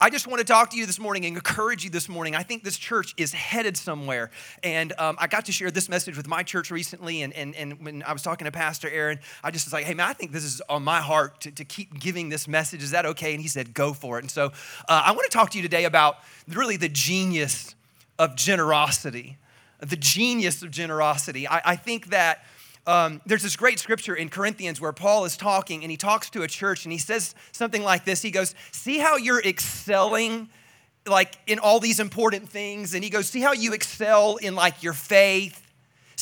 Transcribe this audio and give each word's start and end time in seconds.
I 0.00 0.10
just 0.10 0.28
want 0.28 0.38
to 0.38 0.44
talk 0.44 0.70
to 0.70 0.76
you 0.76 0.86
this 0.86 1.00
morning 1.00 1.24
and 1.24 1.34
encourage 1.34 1.82
you 1.82 1.90
this 1.90 2.08
morning. 2.08 2.36
I 2.36 2.44
think 2.44 2.62
this 2.62 2.78
church 2.78 3.14
is 3.16 3.32
headed 3.32 3.76
somewhere. 3.76 4.30
And 4.62 4.92
um, 4.96 5.16
I 5.18 5.26
got 5.26 5.46
to 5.46 5.52
share 5.52 5.72
this 5.72 5.88
message 5.88 6.16
with 6.16 6.28
my 6.28 6.44
church 6.44 6.70
recently. 6.70 7.22
And, 7.22 7.32
and, 7.32 7.52
and 7.56 7.84
when 7.84 8.04
I 8.04 8.12
was 8.12 8.22
talking 8.22 8.44
to 8.44 8.52
Pastor 8.52 8.88
Aaron, 8.88 9.18
I 9.42 9.50
just 9.50 9.66
was 9.66 9.72
like, 9.72 9.86
hey, 9.86 9.94
man, 9.94 10.08
I 10.08 10.12
think 10.12 10.30
this 10.30 10.44
is 10.44 10.62
on 10.68 10.84
my 10.84 11.00
heart 11.00 11.40
to, 11.40 11.50
to 11.50 11.64
keep 11.64 11.98
giving 11.98 12.28
this 12.28 12.46
message. 12.46 12.80
Is 12.80 12.92
that 12.92 13.06
okay? 13.06 13.32
And 13.32 13.42
he 13.42 13.48
said, 13.48 13.74
go 13.74 13.92
for 13.92 14.18
it. 14.18 14.22
And 14.22 14.30
so 14.30 14.52
uh, 14.88 15.02
I 15.04 15.10
want 15.10 15.28
to 15.28 15.36
talk 15.36 15.50
to 15.50 15.58
you 15.58 15.62
today 15.62 15.84
about 15.84 16.18
really 16.46 16.76
the 16.76 16.88
genius 16.88 17.74
of 18.20 18.36
generosity. 18.36 19.36
The 19.80 19.96
genius 19.96 20.62
of 20.62 20.70
generosity. 20.70 21.48
I, 21.48 21.60
I 21.64 21.76
think 21.76 22.10
that 22.10 22.44
um, 22.88 23.20
there's 23.26 23.42
this 23.42 23.54
great 23.54 23.78
scripture 23.78 24.14
in 24.14 24.30
Corinthians 24.30 24.80
where 24.80 24.94
Paul 24.94 25.26
is 25.26 25.36
talking 25.36 25.82
and 25.82 25.90
he 25.90 25.98
talks 25.98 26.30
to 26.30 26.42
a 26.42 26.48
church 26.48 26.86
and 26.86 26.92
he 26.92 26.96
says 26.96 27.34
something 27.52 27.82
like 27.82 28.06
this. 28.06 28.22
He 28.22 28.30
goes, 28.30 28.54
See 28.72 28.96
how 28.96 29.16
you're 29.16 29.42
excelling 29.42 30.48
like 31.06 31.36
in 31.46 31.58
all 31.58 31.80
these 31.80 32.00
important 32.00 32.48
things? 32.48 32.94
And 32.94 33.04
he 33.04 33.10
goes, 33.10 33.28
See 33.28 33.42
how 33.42 33.52
you 33.52 33.74
excel 33.74 34.36
in 34.36 34.54
like 34.54 34.82
your 34.82 34.94
faith 34.94 35.67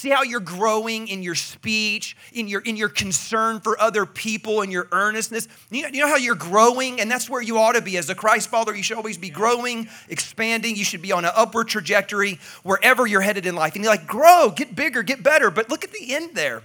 See 0.07 0.13
how 0.13 0.23
you're 0.23 0.39
growing 0.39 1.09
in 1.09 1.25
your 1.25 1.35
speech, 1.35 2.17
in 2.33 2.47
your, 2.47 2.61
in 2.61 2.77
your 2.77 2.89
concern 2.89 3.59
for 3.59 3.77
other 3.81 4.07
people, 4.07 4.63
and 4.63 4.71
your 4.71 4.87
earnestness. 4.93 5.49
You 5.69 5.83
know, 5.83 5.89
you 5.89 6.01
know 6.01 6.07
how 6.07 6.15
you're 6.15 6.37
growing? 6.37 7.01
And 7.01 7.11
that's 7.11 7.29
where 7.29 7.43
you 7.43 7.59
ought 7.59 7.73
to 7.73 7.83
be. 7.83 7.97
As 7.97 8.09
a 8.09 8.15
Christ 8.15 8.49
follower, 8.49 8.77
you 8.77 8.85
should 8.85 8.99
always 8.99 9.19
be 9.19 9.31
growing, 9.31 9.89
expanding. 10.09 10.77
You 10.77 10.85
should 10.85 11.03
be 11.03 11.11
on 11.11 11.25
an 11.25 11.33
upward 11.35 11.67
trajectory 11.67 12.39
wherever 12.63 13.05
you're 13.05 13.21
headed 13.21 13.47
in 13.47 13.57
life. 13.57 13.75
And 13.75 13.83
you're 13.83 13.93
like, 13.93 14.07
grow, 14.07 14.53
get 14.55 14.77
bigger, 14.77 15.03
get 15.03 15.25
better. 15.25 15.51
But 15.51 15.71
look 15.71 15.83
at 15.83 15.91
the 15.91 16.15
end 16.15 16.37
there. 16.37 16.63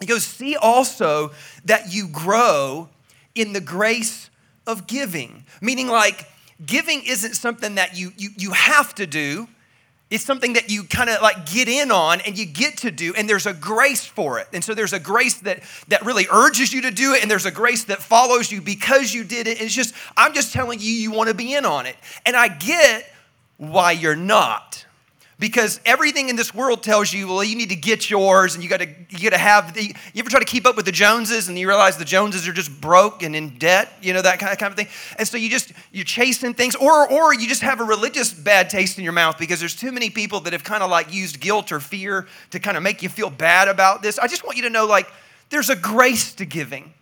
He 0.00 0.06
goes, 0.06 0.24
See 0.24 0.56
also 0.56 1.32
that 1.66 1.92
you 1.92 2.08
grow 2.08 2.88
in 3.34 3.52
the 3.52 3.60
grace 3.60 4.30
of 4.66 4.86
giving. 4.86 5.44
Meaning, 5.60 5.88
like, 5.88 6.24
giving 6.64 7.02
isn't 7.04 7.34
something 7.34 7.74
that 7.74 7.98
you, 7.98 8.14
you, 8.16 8.30
you 8.38 8.52
have 8.52 8.94
to 8.94 9.06
do 9.06 9.46
it's 10.08 10.24
something 10.24 10.52
that 10.52 10.70
you 10.70 10.84
kind 10.84 11.10
of 11.10 11.20
like 11.20 11.46
get 11.46 11.68
in 11.68 11.90
on 11.90 12.20
and 12.20 12.38
you 12.38 12.46
get 12.46 12.78
to 12.78 12.90
do, 12.90 13.12
and 13.16 13.28
there's 13.28 13.46
a 13.46 13.52
grace 13.52 14.04
for 14.04 14.38
it. 14.38 14.46
And 14.52 14.62
so 14.62 14.72
there's 14.72 14.92
a 14.92 15.00
grace 15.00 15.40
that 15.40 15.62
that 15.88 16.04
really 16.04 16.26
urges 16.30 16.72
you 16.72 16.82
to 16.82 16.90
do 16.90 17.14
it, 17.14 17.22
and 17.22 17.30
there's 17.30 17.46
a 17.46 17.50
grace 17.50 17.84
that 17.84 18.00
follows 18.00 18.52
you 18.52 18.60
because 18.60 19.12
you 19.12 19.24
did 19.24 19.48
it. 19.48 19.58
And 19.58 19.66
It's 19.66 19.74
just, 19.74 19.94
I'm 20.16 20.32
just 20.32 20.52
telling 20.52 20.78
you, 20.80 20.92
you 20.92 21.10
want 21.10 21.28
to 21.28 21.34
be 21.34 21.54
in 21.54 21.64
on 21.64 21.86
it. 21.86 21.96
And 22.24 22.36
I 22.36 22.48
get 22.48 23.12
why 23.56 23.92
you're 23.92 24.14
not 24.14 24.84
because 25.38 25.80
everything 25.84 26.30
in 26.30 26.36
this 26.36 26.54
world 26.54 26.82
tells 26.82 27.12
you 27.12 27.28
well 27.28 27.44
you 27.44 27.56
need 27.56 27.68
to 27.68 27.76
get 27.76 28.08
yours 28.08 28.54
and 28.54 28.64
you 28.64 28.70
got 28.70 28.80
to 28.80 28.88
you 29.10 29.30
got 29.30 29.36
to 29.36 29.38
have 29.38 29.74
the, 29.74 29.82
you 29.82 30.20
ever 30.20 30.30
try 30.30 30.38
to 30.38 30.46
keep 30.46 30.66
up 30.66 30.76
with 30.76 30.86
the 30.86 30.92
joneses 30.92 31.48
and 31.48 31.58
you 31.58 31.68
realize 31.68 31.96
the 31.96 32.04
joneses 32.04 32.48
are 32.48 32.52
just 32.52 32.80
broke 32.80 33.22
and 33.22 33.36
in 33.36 33.56
debt 33.58 33.92
you 34.00 34.12
know 34.12 34.22
that 34.22 34.38
kind 34.38 34.52
of, 34.52 34.58
kind 34.58 34.70
of 34.70 34.76
thing? 34.76 34.88
And 35.18 35.28
so 35.28 35.36
you 35.36 35.50
just 35.50 35.72
you're 35.92 36.04
chasing 36.04 36.54
things 36.54 36.74
or 36.76 37.10
or 37.10 37.34
you 37.34 37.46
just 37.46 37.62
have 37.62 37.80
a 37.80 37.84
religious 37.84 38.32
bad 38.32 38.70
taste 38.70 38.98
in 38.98 39.04
your 39.04 39.12
mouth 39.12 39.38
because 39.38 39.60
there's 39.60 39.76
too 39.76 39.92
many 39.92 40.10
people 40.10 40.40
that 40.40 40.52
have 40.52 40.64
kind 40.64 40.82
of 40.82 40.90
like 40.90 41.12
used 41.12 41.40
guilt 41.40 41.72
or 41.72 41.80
fear 41.80 42.26
to 42.50 42.58
kind 42.58 42.76
of 42.76 42.82
make 42.82 43.02
you 43.02 43.08
feel 43.08 43.30
bad 43.30 43.68
about 43.68 44.02
this. 44.02 44.18
I 44.18 44.26
just 44.26 44.44
want 44.44 44.56
you 44.56 44.62
to 44.64 44.70
know 44.70 44.86
like 44.86 45.08
there's 45.50 45.70
a 45.70 45.76
grace 45.76 46.34
to 46.34 46.44
giving 46.44 46.92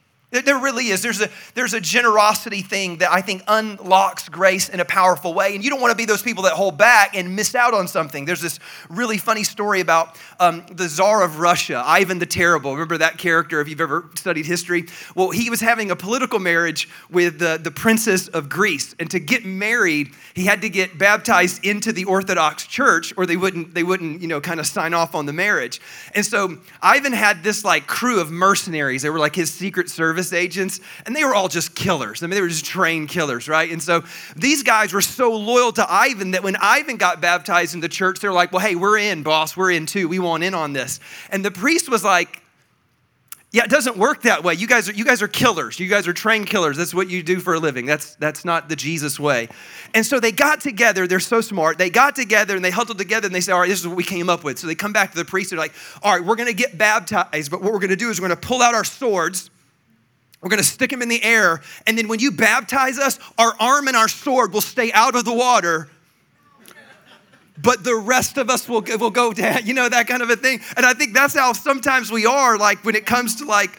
there 0.43 0.59
really 0.59 0.89
is. 0.89 1.03
There's 1.03 1.21
a, 1.21 1.29
there's 1.55 1.75
a 1.75 1.81
generosity 1.81 2.63
thing 2.63 2.99
that 2.99 3.11
I 3.13 3.21
think 3.21 3.43
unlocks 3.47 4.29
grace 4.29 4.69
in 4.69 4.81
a 4.81 4.85
powerful 4.85 5.35
way. 5.35 5.55
And 5.55 5.63
you 5.63 5.71
don't 5.71 5.81
want 5.81 5.93
to 5.93 5.97
be 5.97 6.05
those 6.05 6.23
people 6.23 6.45
that 6.45 6.53
hold 6.53 6.77
back 6.77 7.17
and 7.17 7.37
miss 7.37 7.55
out 7.55 7.75
on 7.75 7.87
something. 7.87 8.25
There's 8.25 8.41
this 8.41 8.59
really 8.89 9.19
funny 9.19 9.45
story 9.45 9.81
about 9.81 10.19
um, 10.41 10.65
the 10.73 10.89
Tsar 10.89 11.23
of 11.23 11.39
Russia, 11.39 11.83
Ivan 11.85 12.19
the 12.19 12.27
Terrible. 12.27 12.73
Remember 12.73 12.99
that 12.99 13.19
character 13.19 13.61
if 13.61 13.69
you've 13.69 13.81
ever 13.81 14.11
studied 14.17 14.47
history? 14.47 14.87
Well, 15.15 15.31
he 15.31 15.51
was 15.51 15.61
having 15.61 15.91
a 15.91 15.97
political 15.97 16.39
marriage 16.39 16.89
with 17.11 17.39
the, 17.39 17.59
the 17.63 17.71
princess 17.71 18.29
of 18.29 18.49
Greece. 18.49 18.95
And 18.99 19.11
to 19.11 19.21
get 19.21 19.45
married, 19.45 20.11
he 20.35 20.45
had 20.45 20.63
to 20.63 20.69
get 20.69 20.99
baptized 20.99 21.65
into 21.65 21.93
the 21.93 22.05
Orthodox 22.05 22.67
Church 22.67 23.13
or 23.17 23.27
they 23.27 23.37
wouldn't, 23.37 23.75
they 23.75 23.83
wouldn't 23.83 24.21
you 24.21 24.29
know, 24.29 24.41
kind 24.41 24.59
of 24.59 24.67
sign 24.67 24.95
off 24.95 25.15
on 25.15 25.27
the 25.27 25.33
marriage. 25.33 25.81
And 26.15 26.25
so 26.25 26.59
Ivan 26.83 27.13
had 27.13 27.43
this 27.45 27.65
like 27.65 27.87
crew 27.87 28.21
of 28.21 28.31
mercenaries. 28.31 29.03
They 29.03 29.11
were 29.11 29.19
like 29.19 29.37
his 29.37 29.53
secret 29.53 29.89
service 29.89 30.24
service 30.25 30.33
agents, 30.33 30.81
and 31.07 31.15
they 31.15 31.25
were 31.25 31.35
all 31.35 31.49
just 31.49 31.75
killers. 31.75 32.23
I 32.23 32.27
mean, 32.27 32.35
they 32.35 32.41
were 32.41 32.49
just 32.49 32.65
trained 32.65 33.09
killers, 33.09 33.49
right? 33.49 33.71
And 33.71 33.83
so 33.83 34.05
these 34.37 34.63
guys 34.63 34.93
were 34.93 35.01
so 35.01 35.33
loyal 35.33 35.73
to 35.73 35.87
Ivan 35.91 36.33
that 36.33 36.43
when 36.43 36.57
Ivan 36.57 36.97
got 36.97 37.21
baptized 37.21 37.75
in 37.75 37.81
the 37.81 37.89
church, 37.89 38.21
they're 38.21 38.33
like, 38.33 38.53
well, 38.53 38.61
hey, 38.61 38.75
we're 38.75 38.99
in, 38.99 39.23
boss. 39.23 39.57
We're 39.57 39.71
in 39.71 39.87
too. 39.87 40.09
We 40.09 40.19
want 40.19 40.45
in 40.45 40.55
on 40.55 40.73
this. 40.73 41.01
And 41.31 41.45
the 41.45 41.51
priest 41.51 41.89
was 41.89 42.05
like, 42.05 42.41
yeah, 43.53 43.63
it 43.63 43.71
doesn't 43.71 43.97
work 43.97 44.23
that 44.23 44.43
way. 44.43 44.55
You 44.55 44.67
guys 44.67 44.89
are 44.89 44.93
you 44.93 45.05
guys 45.05 45.23
are 45.23 45.29
killers. 45.29 45.79
You 45.79 45.89
guys 45.89 46.09
are 46.09 46.13
trained 46.13 46.49
killers. 46.49 46.77
That's 46.77 46.93
what 46.93 47.09
you 47.09 47.23
do 47.23 47.39
for 47.39 47.55
a 47.55 47.61
living. 47.61 47.87
That's 47.87 48.17
that's 48.17 48.45
not 48.45 48.69
the 48.69 48.75
Jesus 48.75 49.21
way. 49.21 49.49
And 49.95 50.05
so 50.05 50.19
they 50.19 50.33
got 50.33 50.61
together. 50.61 51.07
They're 51.07 51.21
so 51.21 51.41
smart. 51.41 51.79
They 51.79 51.89
got 51.89 52.17
together 52.17 52.57
and 52.57 52.65
they 52.65 52.73
huddled 52.73 52.99
together 52.99 53.27
and 53.27 53.35
they 53.35 53.41
said, 53.41 53.53
"All 53.53 53.61
right, 53.61 53.69
this 53.69 53.79
is 53.79 53.87
what 53.87 53.97
we 53.97 54.03
came 54.03 54.29
up 54.29 54.43
with." 54.43 54.59
So 54.59 54.67
they 54.67 54.75
come 54.75 54.93
back 54.93 55.13
to 55.13 55.17
the 55.17 55.25
priest. 55.25 55.51
They're 55.51 55.59
like, 55.61 55.75
"All 56.03 56.13
right, 56.13 56.25
we're 56.25 56.35
going 56.35 56.49
to 56.49 56.53
get 56.53 56.77
baptized, 56.77 57.53
but 57.53 57.63
what 57.63 57.73
we're 57.73 57.79
going 57.79 57.91
to 57.91 57.97
do 57.97 58.11
is 58.11 58.21
we're 58.21 58.27
going 58.27 58.41
to 58.41 58.45
pull 58.45 58.61
out 58.61 58.75
our 58.75 58.83
swords 58.83 59.51
we're 60.45 60.51
going 60.51 60.63
to 60.63 60.69
stick 60.69 60.91
them 60.91 61.01
in 61.01 61.09
the 61.09 61.25
air. 61.25 61.63
And 61.87 61.97
then 61.97 62.07
when 62.07 62.21
you 62.21 62.31
baptize 62.31 62.99
us, 62.99 63.19
our 63.39 63.57
arm 63.59 63.89
and 63.89 63.97
our 63.97 64.09
sword 64.09 64.53
will 64.53 64.61
stay 64.61 64.93
out 64.93 65.17
of 65.17 65.25
the 65.25 65.33
water. 65.33 65.89
But 67.57 67.83
the 67.83 67.95
rest 67.97 68.37
of 68.37 68.51
us 68.51 68.69
will, 68.69 68.83
will 69.01 69.11
go 69.11 69.33
down, 69.33 69.61
you 69.67 69.73
know, 69.73 69.89
that 69.89 70.07
kind 70.07 70.23
of 70.23 70.29
a 70.29 70.37
thing. 70.37 70.61
And 70.77 70.85
I 70.85 70.93
think 70.93 71.15
that's 71.15 71.35
how 71.35 71.55
sometimes 71.55 72.13
we 72.13 72.27
are, 72.27 72.59
like 72.59 72.85
when 72.85 72.95
it 72.95 73.07
comes 73.07 73.37
to 73.37 73.47
like, 73.47 73.79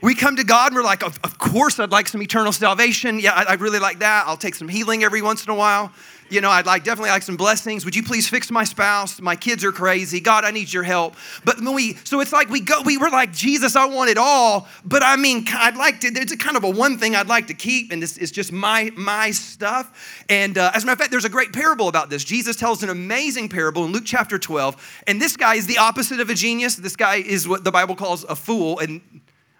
we 0.00 0.14
come 0.14 0.36
to 0.36 0.44
God 0.44 0.68
and 0.68 0.76
we're 0.76 0.84
like, 0.84 1.02
of, 1.02 1.18
of 1.24 1.36
course, 1.38 1.80
I'd 1.80 1.90
like 1.90 2.06
some 2.06 2.22
eternal 2.22 2.52
salvation. 2.52 3.18
Yeah, 3.18 3.32
I, 3.32 3.42
I 3.42 3.54
really 3.54 3.80
like 3.80 3.98
that. 3.98 4.28
I'll 4.28 4.36
take 4.36 4.54
some 4.54 4.68
healing 4.68 5.02
every 5.02 5.20
once 5.20 5.44
in 5.44 5.50
a 5.50 5.56
while 5.56 5.92
you 6.30 6.40
know, 6.40 6.50
I'd 6.50 6.66
like 6.66 6.84
definitely 6.84 7.10
like 7.10 7.22
some 7.22 7.36
blessings. 7.36 7.84
Would 7.84 7.96
you 7.96 8.02
please 8.02 8.28
fix 8.28 8.50
my 8.50 8.64
spouse? 8.64 9.20
My 9.20 9.36
kids 9.36 9.64
are 9.64 9.72
crazy. 9.72 10.20
God, 10.20 10.44
I 10.44 10.50
need 10.50 10.72
your 10.72 10.82
help. 10.82 11.14
But 11.44 11.60
when 11.60 11.74
we, 11.74 11.94
so 12.04 12.20
it's 12.20 12.32
like 12.32 12.48
we 12.50 12.60
go, 12.60 12.82
we 12.82 12.98
were 12.98 13.10
like, 13.10 13.32
Jesus, 13.32 13.76
I 13.76 13.86
want 13.86 14.10
it 14.10 14.18
all. 14.18 14.68
But 14.84 15.02
I 15.02 15.16
mean, 15.16 15.44
I'd 15.52 15.76
like 15.76 16.00
to, 16.00 16.10
there's 16.10 16.32
a 16.32 16.36
kind 16.36 16.56
of 16.56 16.64
a 16.64 16.70
one 16.70 16.98
thing 16.98 17.16
I'd 17.16 17.28
like 17.28 17.46
to 17.48 17.54
keep, 17.54 17.92
and 17.92 18.02
this 18.02 18.18
is 18.18 18.30
just 18.30 18.52
my, 18.52 18.90
my 18.96 19.30
stuff. 19.30 20.24
And 20.28 20.58
uh, 20.58 20.70
as 20.74 20.82
a 20.82 20.86
matter 20.86 20.94
of 20.94 20.98
fact, 20.98 21.10
there's 21.10 21.24
a 21.24 21.30
great 21.30 21.52
parable 21.52 21.88
about 21.88 22.10
this. 22.10 22.24
Jesus 22.24 22.56
tells 22.56 22.82
an 22.82 22.90
amazing 22.90 23.48
parable 23.48 23.84
in 23.84 23.92
Luke 23.92 24.04
chapter 24.06 24.38
12. 24.38 25.02
And 25.06 25.20
this 25.20 25.36
guy 25.36 25.54
is 25.54 25.66
the 25.66 25.78
opposite 25.78 26.20
of 26.20 26.30
a 26.30 26.34
genius. 26.34 26.76
This 26.76 26.96
guy 26.96 27.16
is 27.16 27.48
what 27.48 27.64
the 27.64 27.72
Bible 27.72 27.96
calls 27.96 28.24
a 28.24 28.36
fool. 28.36 28.78
And 28.78 29.00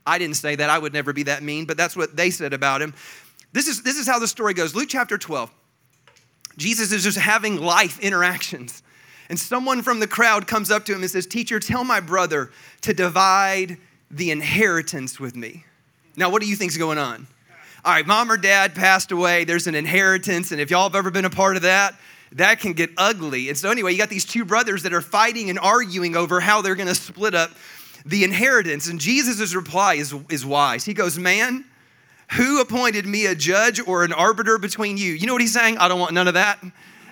I 0.07 0.19
didn't 0.19 0.37
say 0.37 0.57
that. 0.57 0.71
I 0.71 0.79
would 0.79 0.93
never 0.93 1.13
be 1.13 1.25
that 1.25 1.43
mean, 1.43 1.65
but 1.65 1.77
that's 1.77 1.97
what 1.97 2.17
they 2.17 2.31
said 2.31 2.53
about 2.53 2.83
him. 2.83 2.95
This 3.53 3.69
is, 3.69 3.83
this 3.83 3.97
is 3.97 4.07
how 4.07 4.19
the 4.19 4.29
story 4.29 4.55
goes. 4.55 4.75
Luke 4.75 4.89
chapter 4.89 5.17
12. 5.17 5.51
Jesus 6.59 6.93
is 6.93 7.05
just 7.05 7.17
having 7.17 7.57
life 7.57 7.99
interactions. 8.01 8.83
And 9.31 9.39
someone 9.39 9.83
from 9.83 10.01
the 10.01 10.07
crowd 10.07 10.47
comes 10.47 10.71
up 10.71 10.85
to 10.87 10.95
him 10.95 11.03
and 11.03 11.11
says, 11.11 11.27
Teacher, 11.27 11.61
tell 11.61 11.85
my 11.85 12.01
brother 12.01 12.51
to 12.83 12.93
divide 12.93 13.79
the 14.11 14.31
inheritance 14.31 15.21
with 15.21 15.37
me. 15.37 15.65
Now, 16.17 16.31
what 16.31 16.43
do 16.43 16.49
you 16.49 16.57
think's 16.57 16.77
going 16.77 16.99
on? 16.99 17.27
All 17.85 17.93
right, 17.93 18.07
mom 18.07 18.31
or 18.31 18.37
dad 18.37 18.75
passed 18.75 19.13
away, 19.13 19.45
there's 19.45 19.67
an 19.67 19.75
inheritance, 19.75 20.51
and 20.51 20.61
if 20.61 20.71
y'all 20.71 20.83
have 20.83 20.97
ever 20.97 21.11
been 21.11 21.25
a 21.25 21.31
part 21.31 21.57
of 21.57 21.63
that, 21.63 21.95
that 22.33 22.61
can 22.61 22.73
get 22.73 22.91
ugly. 22.97 23.49
And 23.49 23.57
so, 23.57 23.71
anyway, 23.71 23.93
you 23.93 23.99
got 23.99 24.09
these 24.09 24.25
two 24.25 24.45
brothers 24.45 24.83
that 24.83 24.93
are 24.93 25.01
fighting 25.01 25.49
and 25.49 25.59
arguing 25.59 26.17
over 26.17 26.41
how 26.41 26.61
they're 26.61 26.75
gonna 26.75 26.95
split 26.95 27.35
up 27.35 27.53
the 28.05 28.25
inheritance. 28.25 28.89
And 28.89 28.99
Jesus' 28.99 29.55
reply 29.55 29.95
is, 29.95 30.15
is 30.29 30.45
wise. 30.45 30.85
He 30.85 30.95
goes, 30.95 31.19
Man, 31.19 31.65
who 32.33 32.61
appointed 32.61 33.07
me 33.07 33.27
a 33.27 33.35
judge 33.35 33.81
or 33.87 34.05
an 34.05 34.13
arbiter 34.13 34.59
between 34.59 34.97
you? 34.97 35.13
You 35.13 35.27
know 35.27 35.33
what 35.33 35.43
he's 35.43 35.53
saying? 35.53 35.79
I 35.79 35.89
don't 35.89 36.01
want 36.01 36.13
none 36.13 36.29
of 36.29 36.35
that. 36.35 36.63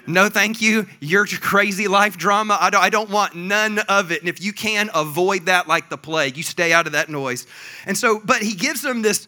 No, 0.06 0.28
thank 0.28 0.62
you. 0.62 0.86
Your 1.00 1.26
crazy 1.26 1.88
life 1.88 2.16
drama, 2.16 2.56
I 2.60 2.70
don't, 2.70 2.82
I 2.82 2.90
don't 2.90 3.10
want 3.10 3.34
none 3.34 3.80
of 3.80 4.12
it. 4.12 4.20
And 4.20 4.28
if 4.28 4.40
you 4.40 4.52
can, 4.52 4.88
avoid 4.94 5.46
that 5.46 5.66
like 5.66 5.88
the 5.88 5.96
plague. 5.96 6.36
You 6.36 6.42
stay 6.42 6.72
out 6.72 6.86
of 6.86 6.92
that 6.92 7.08
noise. 7.08 7.46
And 7.86 7.96
so, 7.96 8.20
but 8.24 8.42
he 8.42 8.54
gives 8.54 8.82
them 8.82 9.02
this 9.02 9.26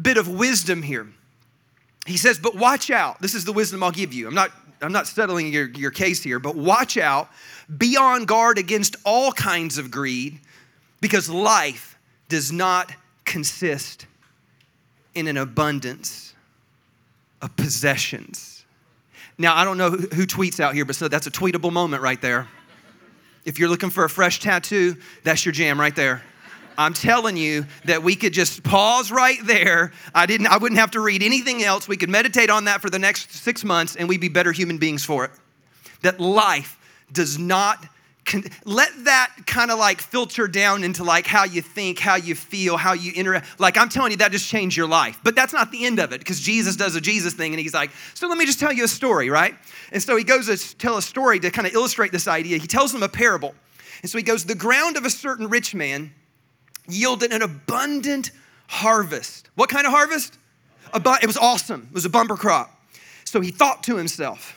bit 0.00 0.16
of 0.16 0.28
wisdom 0.28 0.82
here. 0.82 1.06
He 2.06 2.16
says, 2.16 2.38
But 2.38 2.54
watch 2.54 2.90
out. 2.90 3.20
This 3.20 3.34
is 3.34 3.44
the 3.44 3.52
wisdom 3.52 3.82
I'll 3.82 3.90
give 3.90 4.14
you. 4.14 4.26
I'm 4.26 4.34
not, 4.34 4.52
I'm 4.80 4.92
not 4.92 5.06
settling 5.06 5.52
your, 5.52 5.68
your 5.70 5.90
case 5.90 6.22
here, 6.22 6.38
but 6.38 6.54
watch 6.54 6.96
out. 6.96 7.28
Be 7.76 7.96
on 7.96 8.24
guard 8.24 8.58
against 8.58 8.96
all 9.04 9.32
kinds 9.32 9.76
of 9.76 9.90
greed 9.90 10.40
because 11.00 11.28
life 11.28 11.98
does 12.28 12.52
not 12.52 12.92
consist 13.24 14.06
in 15.16 15.26
an 15.26 15.36
abundance 15.36 16.34
of 17.42 17.56
possessions. 17.56 18.64
Now, 19.38 19.56
I 19.56 19.64
don't 19.64 19.78
know 19.78 19.90
who 19.90 20.26
tweets 20.26 20.60
out 20.60 20.74
here, 20.74 20.84
but 20.84 20.96
so 20.96 21.08
that's 21.08 21.26
a 21.26 21.30
tweetable 21.30 21.72
moment 21.72 22.02
right 22.02 22.20
there. 22.20 22.48
If 23.44 23.58
you're 23.58 23.68
looking 23.68 23.90
for 23.90 24.04
a 24.04 24.10
fresh 24.10 24.40
tattoo, 24.40 24.96
that's 25.22 25.44
your 25.44 25.52
jam 25.52 25.78
right 25.80 25.94
there. 25.94 26.22
I'm 26.78 26.92
telling 26.92 27.36
you 27.36 27.66
that 27.84 28.02
we 28.02 28.16
could 28.16 28.32
just 28.32 28.62
pause 28.62 29.10
right 29.10 29.38
there. 29.44 29.92
I 30.14 30.26
didn't 30.26 30.48
I 30.48 30.58
wouldn't 30.58 30.78
have 30.78 30.90
to 30.90 31.00
read 31.00 31.22
anything 31.22 31.62
else. 31.62 31.88
We 31.88 31.96
could 31.96 32.10
meditate 32.10 32.50
on 32.50 32.64
that 32.66 32.82
for 32.82 32.90
the 32.90 32.98
next 32.98 33.32
6 33.32 33.64
months 33.64 33.96
and 33.96 34.08
we'd 34.08 34.20
be 34.20 34.28
better 34.28 34.52
human 34.52 34.76
beings 34.76 35.04
for 35.04 35.24
it. 35.24 35.30
That 36.02 36.20
life 36.20 36.78
does 37.12 37.38
not 37.38 37.86
let 38.64 38.90
that 39.04 39.32
kind 39.46 39.70
of 39.70 39.78
like 39.78 40.00
filter 40.00 40.48
down 40.48 40.84
into 40.84 41.04
like 41.04 41.26
how 41.26 41.44
you 41.44 41.62
think, 41.62 41.98
how 41.98 42.16
you 42.16 42.34
feel, 42.34 42.76
how 42.76 42.92
you 42.92 43.12
interact. 43.12 43.60
Like 43.60 43.76
I'm 43.76 43.88
telling 43.88 44.10
you, 44.10 44.16
that 44.18 44.32
just 44.32 44.48
changed 44.48 44.76
your 44.76 44.88
life. 44.88 45.20
But 45.22 45.34
that's 45.34 45.52
not 45.52 45.70
the 45.70 45.86
end 45.86 45.98
of 45.98 46.12
it 46.12 46.18
because 46.18 46.40
Jesus 46.40 46.76
does 46.76 46.96
a 46.96 47.00
Jesus 47.00 47.34
thing 47.34 47.52
and 47.52 47.60
he's 47.60 47.74
like, 47.74 47.90
so 48.14 48.28
let 48.28 48.38
me 48.38 48.46
just 48.46 48.58
tell 48.58 48.72
you 48.72 48.84
a 48.84 48.88
story, 48.88 49.30
right? 49.30 49.54
And 49.92 50.02
so 50.02 50.16
he 50.16 50.24
goes 50.24 50.46
to 50.46 50.76
tell 50.78 50.96
a 50.96 51.02
story 51.02 51.38
to 51.40 51.50
kind 51.50 51.66
of 51.66 51.74
illustrate 51.74 52.12
this 52.12 52.26
idea. 52.26 52.58
He 52.58 52.66
tells 52.66 52.92
them 52.92 53.02
a 53.02 53.08
parable. 53.08 53.54
And 54.02 54.10
so 54.10 54.18
he 54.18 54.24
goes, 54.24 54.44
the 54.44 54.54
ground 54.54 54.96
of 54.96 55.04
a 55.04 55.10
certain 55.10 55.48
rich 55.48 55.74
man 55.74 56.12
yielded 56.88 57.32
an 57.32 57.42
abundant 57.42 58.30
harvest. 58.68 59.50
What 59.54 59.70
kind 59.70 59.86
of 59.86 59.92
harvest? 59.92 60.38
It 60.94 61.26
was 61.26 61.36
awesome. 61.36 61.88
It 61.90 61.94
was 61.94 62.04
a 62.04 62.10
bumper 62.10 62.36
crop. 62.36 62.72
So 63.24 63.40
he 63.40 63.50
thought 63.50 63.82
to 63.84 63.96
himself, 63.96 64.55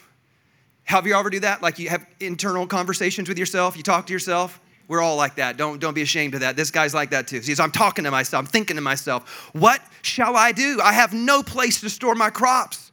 have 0.90 1.06
you 1.06 1.14
ever 1.14 1.30
do 1.30 1.40
that? 1.42 1.62
Like 1.62 1.78
you 1.78 1.88
have 1.90 2.04
internal 2.20 2.66
conversations 2.66 3.30
with 3.30 3.38
yourself, 3.38 3.78
you 3.78 3.84
talk 3.84 4.08
to 4.08 4.14
yourself? 4.14 4.60
We're 4.88 5.02
all 5.02 5.18
like 5.18 5.36
that. 5.36 5.56
Don't, 5.56 5.80
don't 5.80 5.94
be 5.94 6.02
ashamed 6.02 6.34
of 6.34 6.40
that. 6.40 6.56
This 6.56 6.72
guy's 6.72 6.96
like 6.96 7.12
that 7.12 7.28
too. 7.28 7.36
He 7.36 7.44
says, 7.44 7.60
I'm 7.60 7.72
talking 7.72 8.06
to 8.06 8.12
myself, 8.12 8.40
I'm 8.44 8.48
thinking 8.48 8.76
to 8.76 8.82
myself, 8.82 9.52
what 9.54 9.82
shall 10.02 10.36
I 10.36 10.52
do? 10.52 10.80
I 10.84 10.94
have 10.94 11.14
no 11.14 11.44
place 11.44 11.80
to 11.82 11.92
store 11.92 12.16
my 12.16 12.32
crops. 12.32 12.92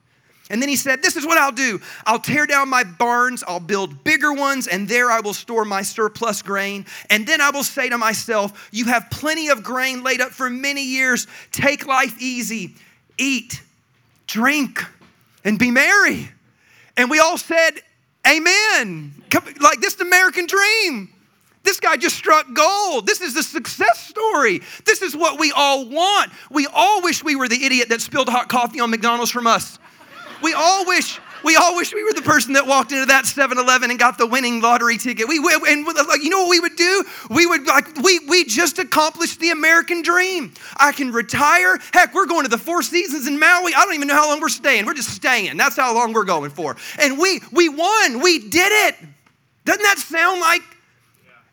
And 0.51 0.61
then 0.61 0.69
he 0.69 0.77
said, 0.77 1.03
This 1.03 1.17
is 1.17 1.25
what 1.25 1.39
I'll 1.39 1.51
do. 1.51 1.81
I'll 2.05 2.21
tear 2.21 2.47
down 2.47 2.69
my 2.69 2.85
barns, 2.85 3.43
I'll 3.49 3.61
build 3.61 4.05
bigger 4.05 4.33
ones, 4.33 4.69
and 4.69 4.87
there 4.87 5.11
I 5.11 5.21
will 5.21 5.35
store 5.35 5.65
my 5.65 5.81
surplus 5.81 6.43
grain. 6.43 6.85
And 7.09 7.27
then 7.27 7.41
I 7.41 7.51
will 7.51 7.65
say 7.65 7.89
to 7.89 7.99
myself, 7.99 8.69
You 8.73 8.85
have 8.85 9.09
plenty 9.11 9.49
of 9.49 9.65
grain 9.65 10.05
laid 10.05 10.21
up 10.21 10.33
for 10.33 10.51
many 10.51 10.85
years. 10.85 11.27
Take 11.51 11.87
life 11.87 12.21
easy, 12.21 12.75
eat, 13.19 13.63
drink, 14.27 14.85
and 15.45 15.59
be 15.59 15.71
merry. 15.71 16.31
And 16.97 17.11
we 17.11 17.19
all 17.19 17.39
said, 17.39 17.73
Amen. 18.27 19.23
Like 19.61 19.81
this 19.81 20.01
American 20.01 20.47
dream. 20.47 21.11
This 21.63 21.81
guy 21.81 21.97
just 21.97 22.17
struck 22.17 22.47
gold. 22.55 23.07
This 23.07 23.21
is 23.21 23.35
the 23.35 23.43
success 23.43 24.07
story. 24.07 24.63
This 24.85 25.03
is 25.03 25.17
what 25.17 25.39
we 25.39 25.53
all 25.53 25.89
want. 25.89 26.31
We 26.51 26.67
all 26.73 27.03
wish 27.03 27.25
we 27.25 27.35
were 27.35 27.49
the 27.49 27.65
idiot 27.65 27.89
that 27.89 28.01
spilled 28.01 28.29
hot 28.29 28.49
coffee 28.49 28.79
on 28.81 28.91
McDonald's 28.91 29.33
from 29.33 29.47
us. 29.49 29.79
We 30.43 30.55
all 30.55 30.87
wish 30.87 31.19
we 31.45 31.57
all 31.57 31.77
wish 31.77 31.93
we 31.93 32.05
were 32.05 32.13
the 32.13 32.23
person 32.23 32.55
that 32.55 32.67
walked 32.67 32.93
into 32.93 33.07
that 33.07 33.25
7-Eleven 33.25 33.91
and 33.91 33.99
got 33.99 34.19
the 34.19 34.27
winning 34.27 34.61
lottery 34.61 34.99
ticket. 34.99 35.29
We 35.29 35.39
and 35.39 35.87
like 35.87 36.23
you 36.23 36.31
know 36.31 36.43
what 36.43 36.51
we 36.51 36.61
would 36.61 36.77
do? 36.77 37.05
We 37.31 37.47
would 37.47 37.67
like 37.67 37.97
we 37.99 38.19
we 38.21 38.45
just 38.45 38.79
accomplished 38.79 39.41
the 39.41 39.51
American 39.51 40.03
dream. 40.03 40.53
I 40.77 40.93
can 40.93 41.13
retire. 41.13 41.79
Heck, 41.93 42.15
we're 42.15 42.27
going 42.27 42.45
to 42.45 42.49
the 42.49 42.59
Four 42.59 42.83
Seasons 42.83 43.27
in 43.27 43.39
Maui. 43.39 43.75
I 43.75 43.85
don't 43.85 43.95
even 43.95 44.09
know 44.09 44.15
how 44.15 44.29
long 44.29 44.41
we're 44.41 44.49
staying. 44.49 44.87
We're 44.87 44.95
just 44.95 45.11
staying. 45.11 45.57
That's 45.57 45.77
how 45.77 45.95
long 45.95 46.13
we're 46.13 46.25
going 46.25 46.51
for. 46.51 46.77
And 46.99 47.19
we 47.19 47.41
we 47.53 47.69
won. 47.69 48.21
We 48.21 48.39
did 48.39 48.89
it. 48.89 48.97
Doesn't 49.65 49.83
that 49.83 49.99
sound 49.99 50.41
like 50.41 50.63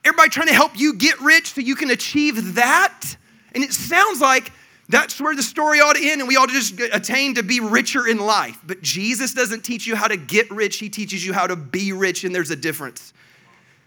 everybody 0.04 0.30
trying 0.30 0.48
to 0.48 0.54
help 0.54 0.78
you 0.78 0.94
get 0.94 1.20
rich 1.22 1.54
so 1.54 1.62
you 1.62 1.76
can 1.76 1.90
achieve 1.90 2.56
that? 2.56 3.16
And 3.56 3.64
it 3.64 3.74
sounds 3.74 4.22
like 4.22 4.52
that's 4.94 5.20
where 5.20 5.36
the 5.36 5.42
story 5.42 5.80
ought 5.80 5.96
to 5.96 6.08
end, 6.08 6.22
and 6.22 6.28
we 6.28 6.38
ought 6.38 6.50
to 6.50 6.54
just 6.54 6.80
attain 6.80 7.34
to 7.36 7.44
be 7.44 7.60
richer 7.60 8.08
in 8.08 8.20
life. 8.20 8.60
But 8.64 8.84
Jesus 8.84 9.34
doesn't 9.34 9.62
teach 9.62 9.88
you 9.88 9.96
how 9.96 10.08
to 10.08 10.18
get 10.18 10.52
rich, 10.52 10.78
He 10.78 10.90
teaches 10.90 11.26
you 11.26 11.34
how 11.34 11.48
to 11.48 11.56
be 11.56 11.94
rich, 11.94 12.24
and 12.24 12.34
there's 12.34 12.52
a 12.52 12.56
difference. 12.56 13.12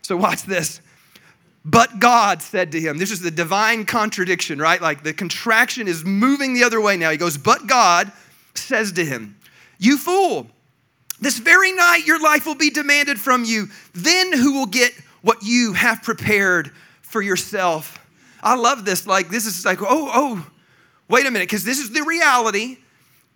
So, 0.02 0.16
watch 0.16 0.42
this. 0.42 0.80
But 1.64 1.98
God 1.98 2.42
said 2.42 2.72
to 2.72 2.80
him, 2.80 2.96
This 2.98 3.10
is 3.10 3.20
the 3.20 3.30
divine 3.30 3.84
contradiction, 3.86 4.60
right? 4.60 4.80
Like 4.80 5.02
the 5.02 5.12
contraction 5.12 5.88
is 5.88 6.04
moving 6.04 6.54
the 6.54 6.62
other 6.62 6.80
way 6.80 6.96
now. 6.96 7.10
He 7.10 7.16
goes, 7.16 7.36
But 7.36 7.66
God 7.66 8.12
says 8.54 8.92
to 8.92 9.04
him, 9.04 9.36
You 9.78 9.98
fool, 9.98 10.48
this 11.20 11.38
very 11.38 11.72
night 11.72 12.02
your 12.06 12.20
life 12.20 12.46
will 12.46 12.54
be 12.54 12.70
demanded 12.70 13.18
from 13.18 13.44
you. 13.44 13.68
Then 13.94 14.32
who 14.32 14.54
will 14.54 14.66
get 14.66 14.92
what 15.22 15.42
you 15.42 15.72
have 15.72 16.02
prepared 16.02 16.70
for 17.02 17.20
yourself? 17.20 17.98
I 18.42 18.54
love 18.54 18.84
this. 18.84 19.06
Like, 19.06 19.28
this 19.28 19.46
is 19.46 19.64
like, 19.64 19.82
oh, 19.82 19.86
oh, 19.88 20.46
wait 21.08 21.26
a 21.26 21.30
minute, 21.30 21.48
because 21.48 21.64
this 21.64 21.78
is 21.78 21.90
the 21.90 22.02
reality. 22.02 22.78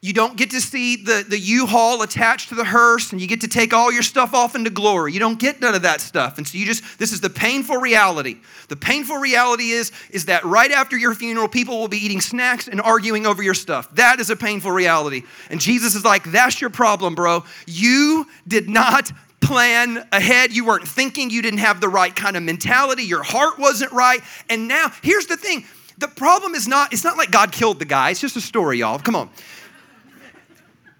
You 0.02 0.14
don't 0.14 0.34
get 0.38 0.52
to 0.52 0.62
see 0.62 0.96
the, 0.96 1.26
the 1.28 1.38
U-Haul 1.38 2.00
attached 2.00 2.48
to 2.48 2.54
the 2.54 2.64
hearse 2.64 3.12
and 3.12 3.20
you 3.20 3.26
get 3.26 3.42
to 3.42 3.48
take 3.48 3.74
all 3.74 3.92
your 3.92 4.02
stuff 4.02 4.32
off 4.32 4.54
into 4.54 4.70
glory. 4.70 5.12
You 5.12 5.20
don't 5.20 5.38
get 5.38 5.60
none 5.60 5.74
of 5.74 5.82
that 5.82 6.00
stuff. 6.00 6.38
And 6.38 6.48
so 6.48 6.56
you 6.56 6.64
just, 6.64 6.98
this 6.98 7.12
is 7.12 7.20
the 7.20 7.28
painful 7.28 7.76
reality. 7.76 8.38
The 8.68 8.76
painful 8.76 9.18
reality 9.18 9.72
is, 9.72 9.92
is 10.08 10.24
that 10.24 10.42
right 10.46 10.70
after 10.70 10.96
your 10.96 11.14
funeral, 11.14 11.48
people 11.48 11.78
will 11.78 11.88
be 11.88 11.98
eating 11.98 12.22
snacks 12.22 12.66
and 12.66 12.80
arguing 12.80 13.26
over 13.26 13.42
your 13.42 13.52
stuff. 13.52 13.94
That 13.96 14.20
is 14.20 14.30
a 14.30 14.36
painful 14.36 14.70
reality. 14.70 15.24
And 15.50 15.60
Jesus 15.60 15.94
is 15.94 16.02
like, 16.02 16.24
that's 16.32 16.62
your 16.62 16.70
problem, 16.70 17.14
bro. 17.14 17.44
You 17.66 18.26
did 18.48 18.70
not 18.70 19.12
plan 19.42 20.06
ahead. 20.12 20.52
You 20.52 20.64
weren't 20.64 20.88
thinking. 20.88 21.28
You 21.28 21.42
didn't 21.42 21.60
have 21.60 21.78
the 21.78 21.90
right 21.90 22.16
kind 22.16 22.38
of 22.38 22.42
mentality. 22.42 23.02
Your 23.02 23.22
heart 23.22 23.58
wasn't 23.58 23.92
right. 23.92 24.20
And 24.48 24.66
now, 24.66 24.92
here's 25.02 25.26
the 25.26 25.36
thing 25.36 25.66
the 26.00 26.08
problem 26.08 26.54
is 26.54 26.66
not, 26.66 26.92
it's 26.92 27.04
not 27.04 27.16
like 27.16 27.30
God 27.30 27.52
killed 27.52 27.78
the 27.78 27.84
guy. 27.84 28.10
It's 28.10 28.20
just 28.20 28.36
a 28.36 28.40
story, 28.40 28.78
y'all. 28.78 28.98
Come 28.98 29.14
on. 29.14 29.30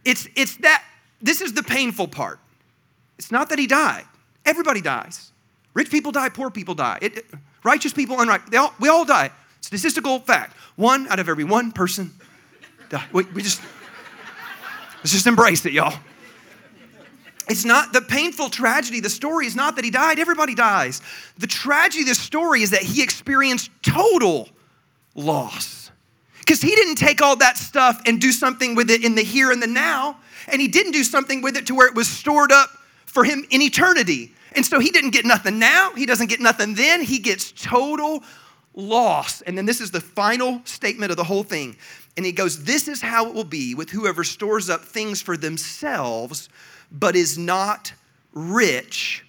It's, 0.05 0.29
it's 0.37 0.57
that, 0.59 0.85
this 1.21 1.41
is 1.41 1.53
the 1.55 1.63
painful 1.63 2.09
part. 2.09 2.39
It's 3.19 3.31
not 3.31 3.49
that 3.49 3.59
he 3.59 3.67
died. 3.67 4.05
Everybody 4.45 4.81
dies. 4.81 5.33
Rich 5.75 5.91
people 5.91 6.13
die, 6.13 6.29
poor 6.29 6.51
people 6.51 6.75
die. 6.75 6.99
It, 7.03 7.27
righteous 7.65 7.93
people, 7.93 8.21
unrighteous, 8.21 8.55
all, 8.57 8.75
we 8.81 8.89
all 8.89 9.05
die. 9.05 9.31
Statistical 9.61 10.21
fact. 10.21 10.57
One 10.77 11.07
out 11.09 11.19
of 11.19 11.29
every 11.29 11.45
one 11.45 11.73
person 11.73 12.13
die. 12.89 13.07
We, 13.13 13.25
we 13.35 13.43
just, 13.43 13.63
let's 14.99 15.13
just 15.13 15.27
embrace 15.27 15.65
it, 15.67 15.73
y'all. 15.73 15.99
It's 17.49 17.65
not 17.65 17.93
the 17.93 18.01
painful 18.01 18.49
tragedy. 18.51 19.01
The 19.01 19.11
story 19.11 19.47
is 19.47 19.57
not 19.57 19.77
that 19.77 19.85
he 19.85 19.91
died. 19.91 20.19
Everybody 20.19 20.55
dies. 20.55 21.03
The 21.39 21.47
tragedy 21.47 22.03
of 22.03 22.09
this 22.09 22.19
story 22.19 22.63
is 22.63 22.71
that 22.71 22.83
he 22.83 23.03
experienced 23.03 23.71
total 23.83 24.49
loss. 25.15 25.91
Because 26.39 26.61
he 26.61 26.75
didn't 26.75 26.97
take 26.97 27.23
all 27.23 27.37
that 27.37 27.57
stuff 27.57 28.01
and 28.07 28.21
do 28.21 28.33
something 28.33 28.75
with 28.75 28.91
it 28.91 29.05
in 29.05 29.15
the 29.15 29.23
here 29.23 29.53
and 29.53 29.63
the 29.63 29.67
now, 29.67 30.19
and 30.49 30.61
he 30.61 30.69
didn't 30.69 30.93
do 30.93 31.05
something 31.05 31.43
with 31.43 31.57
it 31.57 31.67
to 31.67 31.75
where 31.75 31.87
it 31.87 31.95
was 31.95 32.09
stored 32.09 32.51
up 32.51 32.71
for 33.07 33.25
him 33.25 33.45
in 33.51 33.63
eternity. 33.63 34.33
And 34.53 34.67
so 34.67 34.81
he 34.81 34.91
didn't 34.91 35.11
get 35.11 35.25
nothing 35.25 35.59
now, 35.59 35.93
he 35.95 36.07
doesn't 36.07 36.29
get 36.29 36.41
nothing 36.41 36.75
then, 36.75 37.03
he 37.03 37.19
gets 37.19 37.53
total 37.53 38.25
loss. 38.75 39.43
And 39.43 39.57
then 39.57 39.67
this 39.67 39.81
is 39.81 39.91
the 39.91 40.01
final 40.01 40.61
statement 40.65 41.11
of 41.11 41.17
the 41.17 41.25
whole 41.25 41.45
thing. 41.45 41.77
And 42.17 42.27
he 42.27 42.33
goes, 42.33 42.65
This 42.65 42.89
is 42.89 43.01
how 43.01 43.29
it 43.29 43.35
will 43.35 43.45
be 43.45 43.75
with 43.75 43.91
whoever 43.91 44.25
stores 44.25 44.69
up 44.69 44.85
things 44.85 45.23
for 45.23 45.37
themselves, 45.37 46.49
but 46.91 47.15
is 47.15 47.39
not 47.39 47.93
rich 48.33 49.25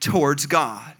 towards 0.00 0.46
God. 0.46 0.95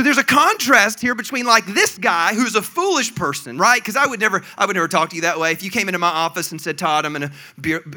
So 0.00 0.04
there's 0.04 0.16
a 0.16 0.24
contrast 0.24 0.98
here 0.98 1.14
between 1.14 1.44
like 1.44 1.66
this 1.66 1.98
guy 1.98 2.32
who's 2.32 2.54
a 2.54 2.62
foolish 2.62 3.14
person, 3.14 3.58
right? 3.58 3.78
Because 3.78 3.96
I 3.96 4.06
would 4.06 4.18
never, 4.18 4.42
I 4.56 4.64
would 4.64 4.74
never 4.74 4.88
talk 4.88 5.10
to 5.10 5.16
you 5.16 5.20
that 5.20 5.38
way. 5.38 5.52
If 5.52 5.62
you 5.62 5.70
came 5.70 5.90
into 5.90 5.98
my 5.98 6.08
office 6.08 6.52
and 6.52 6.58
said, 6.58 6.78
Todd, 6.78 7.04
I'm 7.04 7.12
gonna, 7.12 7.30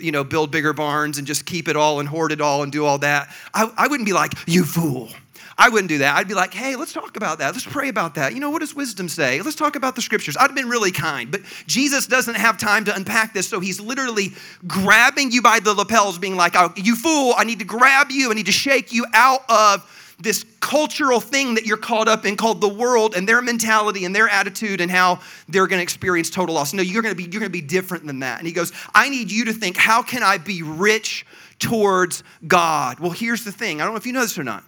you 0.02 0.12
know, 0.12 0.26
build 0.26 0.52
bigger 0.52 0.74
barns 0.74 1.18
and 1.18 1.26
just 1.26 1.46
keep 1.46 1.70
it 1.70 1.78
all 1.78 2.02
and 2.02 2.10
hoard 2.10 2.34
it 2.34 2.42
all 2.42 2.62
and 2.62 2.74
do 2.74 2.84
all 2.84 2.98
that, 2.98 3.34
I, 3.54 3.72
I 3.78 3.88
wouldn't 3.88 4.06
be 4.06 4.12
like, 4.12 4.34
you 4.46 4.66
fool. 4.66 5.12
I 5.58 5.70
wouldn't 5.70 5.88
do 5.88 6.00
that. 6.00 6.18
I'd 6.18 6.28
be 6.28 6.34
like, 6.34 6.54
hey, 6.54 6.76
let's 6.76 6.92
talk 6.92 7.16
about 7.16 7.40
that. 7.40 7.54
Let's 7.54 7.66
pray 7.66 7.88
about 7.88 8.16
that. 8.16 8.34
You 8.34 8.42
know, 8.42 8.50
what 8.50 8.60
does 8.60 8.76
wisdom 8.76 9.08
say? 9.08 9.42
Let's 9.42 9.56
talk 9.56 9.78
about 9.78 9.96
the 9.96 10.02
scriptures. 10.02 10.36
I'd 10.36 10.48
have 10.48 10.56
been 10.56 10.68
really 10.68 10.92
kind, 10.92 11.32
but 11.32 11.40
Jesus 11.68 12.06
doesn't 12.06 12.36
have 12.36 12.58
time 12.58 12.84
to 12.84 12.94
unpack 12.94 13.34
this, 13.34 13.48
so 13.48 13.62
he's 13.62 13.80
literally 13.80 14.34
grabbing 14.68 15.32
you 15.32 15.42
by 15.42 15.62
the 15.62 15.74
lapels, 15.74 16.20
being 16.20 16.36
like, 16.36 16.54
oh, 16.58 16.74
you 16.76 16.98
fool, 16.98 17.34
I 17.38 17.46
need 17.46 17.60
to 17.60 17.66
grab 17.66 18.12
you, 18.12 18.30
I 18.30 18.34
need 18.34 18.48
to 18.48 18.52
shake 18.52 18.92
you 18.92 19.06
out 19.14 19.50
of 19.50 19.90
this 20.20 20.46
cultural 20.60 21.20
thing 21.20 21.56
that 21.56 21.66
you're 21.66 21.78
caught 21.78 22.08
up 22.08 22.26
in 22.26 22.38
called 22.38 22.62
the 22.62 22.70
world 22.70 23.16
and 23.16 23.28
their 23.28 23.42
mentality 23.42 24.06
and 24.06 24.16
their 24.16 24.30
attitude 24.30 24.80
and 24.80 24.90
how 24.90 25.20
they're 25.50 25.68
going 25.68 25.80
to 25.80 25.84
experience 25.84 26.30
total 26.30 26.56
loss. 26.56 26.74
No, 26.74 26.82
you're 26.82 27.02
going 27.02 27.16
to 27.16 27.18
be 27.18 27.24
you're 27.24 27.40
going 27.40 27.44
to 27.44 27.50
be 27.50 27.62
different 27.62 28.06
than 28.06 28.20
that. 28.20 28.40
And 28.40 28.48
he 28.48 28.54
goes, 28.54 28.72
"I 28.94 29.10
need 29.10 29.32
you 29.32 29.46
to 29.46 29.54
think, 29.54 29.78
how 29.78 30.02
can 30.02 30.24
I 30.24 30.38
be 30.38 30.62
rich 30.62 31.26
towards 31.60 32.24
God?" 32.48 33.00
Well, 33.00 33.12
here's 33.12 33.44
the 33.44 33.52
thing. 33.52 33.82
I 33.82 33.86
don't 33.86 33.94
know 33.94 33.98
if 33.98 34.06
you 34.06 34.14
know 34.14 34.22
this 34.22 34.38
or 34.38 34.44
not. 34.44 34.64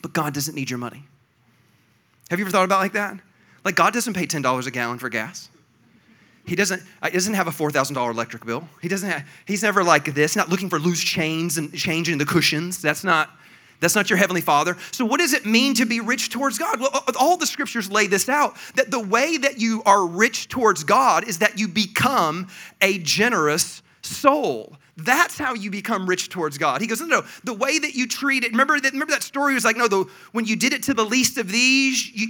But 0.00 0.12
God 0.12 0.34
doesn't 0.34 0.54
need 0.54 0.70
your 0.70 0.78
money. 0.78 1.04
Have 2.30 2.38
you 2.38 2.44
ever 2.44 2.52
thought 2.52 2.64
about 2.64 2.80
like 2.80 2.92
that? 2.92 3.18
Like 3.64 3.74
God 3.74 3.92
doesn't 3.92 4.14
pay 4.14 4.26
$10 4.26 4.66
a 4.66 4.70
gallon 4.70 4.98
for 4.98 5.08
gas. 5.08 5.50
He 6.46 6.56
doesn't, 6.56 6.82
he 7.04 7.10
doesn't 7.10 7.34
have 7.34 7.46
a 7.46 7.50
$4,000 7.50 8.10
electric 8.10 8.46
bill. 8.46 8.66
He 8.80 8.88
doesn't 8.88 9.10
have, 9.10 9.28
he's 9.44 9.62
never 9.62 9.84
like 9.84 10.14
this, 10.14 10.34
not 10.34 10.48
looking 10.48 10.70
for 10.70 10.78
loose 10.78 11.02
chains 11.02 11.58
and 11.58 11.74
changing 11.74 12.16
the 12.16 12.24
cushions. 12.24 12.80
That's 12.80 13.04
not, 13.04 13.30
that's 13.80 13.94
not 13.94 14.10
your 14.10 14.16
heavenly 14.16 14.40
father. 14.40 14.76
So, 14.90 15.04
what 15.04 15.20
does 15.20 15.32
it 15.32 15.46
mean 15.46 15.74
to 15.74 15.86
be 15.86 16.00
rich 16.00 16.30
towards 16.30 16.58
God? 16.58 16.80
Well, 16.80 17.04
all 17.18 17.36
the 17.36 17.46
scriptures 17.46 17.90
lay 17.90 18.06
this 18.06 18.28
out 18.28 18.56
that 18.74 18.90
the 18.90 19.00
way 19.00 19.36
that 19.36 19.60
you 19.60 19.82
are 19.84 20.06
rich 20.06 20.48
towards 20.48 20.84
God 20.84 21.28
is 21.28 21.38
that 21.38 21.58
you 21.58 21.68
become 21.68 22.48
a 22.80 22.98
generous 22.98 23.82
soul. 24.02 24.76
That's 24.96 25.38
how 25.38 25.54
you 25.54 25.70
become 25.70 26.08
rich 26.08 26.28
towards 26.28 26.58
God. 26.58 26.80
He 26.80 26.88
goes, 26.88 27.00
no, 27.00 27.06
no, 27.06 27.22
the 27.44 27.54
way 27.54 27.78
that 27.78 27.94
you 27.94 28.08
treat 28.08 28.42
it. 28.42 28.50
Remember 28.50 28.80
that, 28.80 28.92
remember 28.92 29.12
that 29.12 29.22
story 29.22 29.54
was 29.54 29.64
like, 29.64 29.76
no, 29.76 29.86
the, 29.86 30.04
when 30.32 30.44
you 30.44 30.56
did 30.56 30.72
it 30.72 30.82
to 30.84 30.94
the 30.94 31.04
least 31.04 31.38
of 31.38 31.48
these, 31.52 32.10
you, 32.12 32.26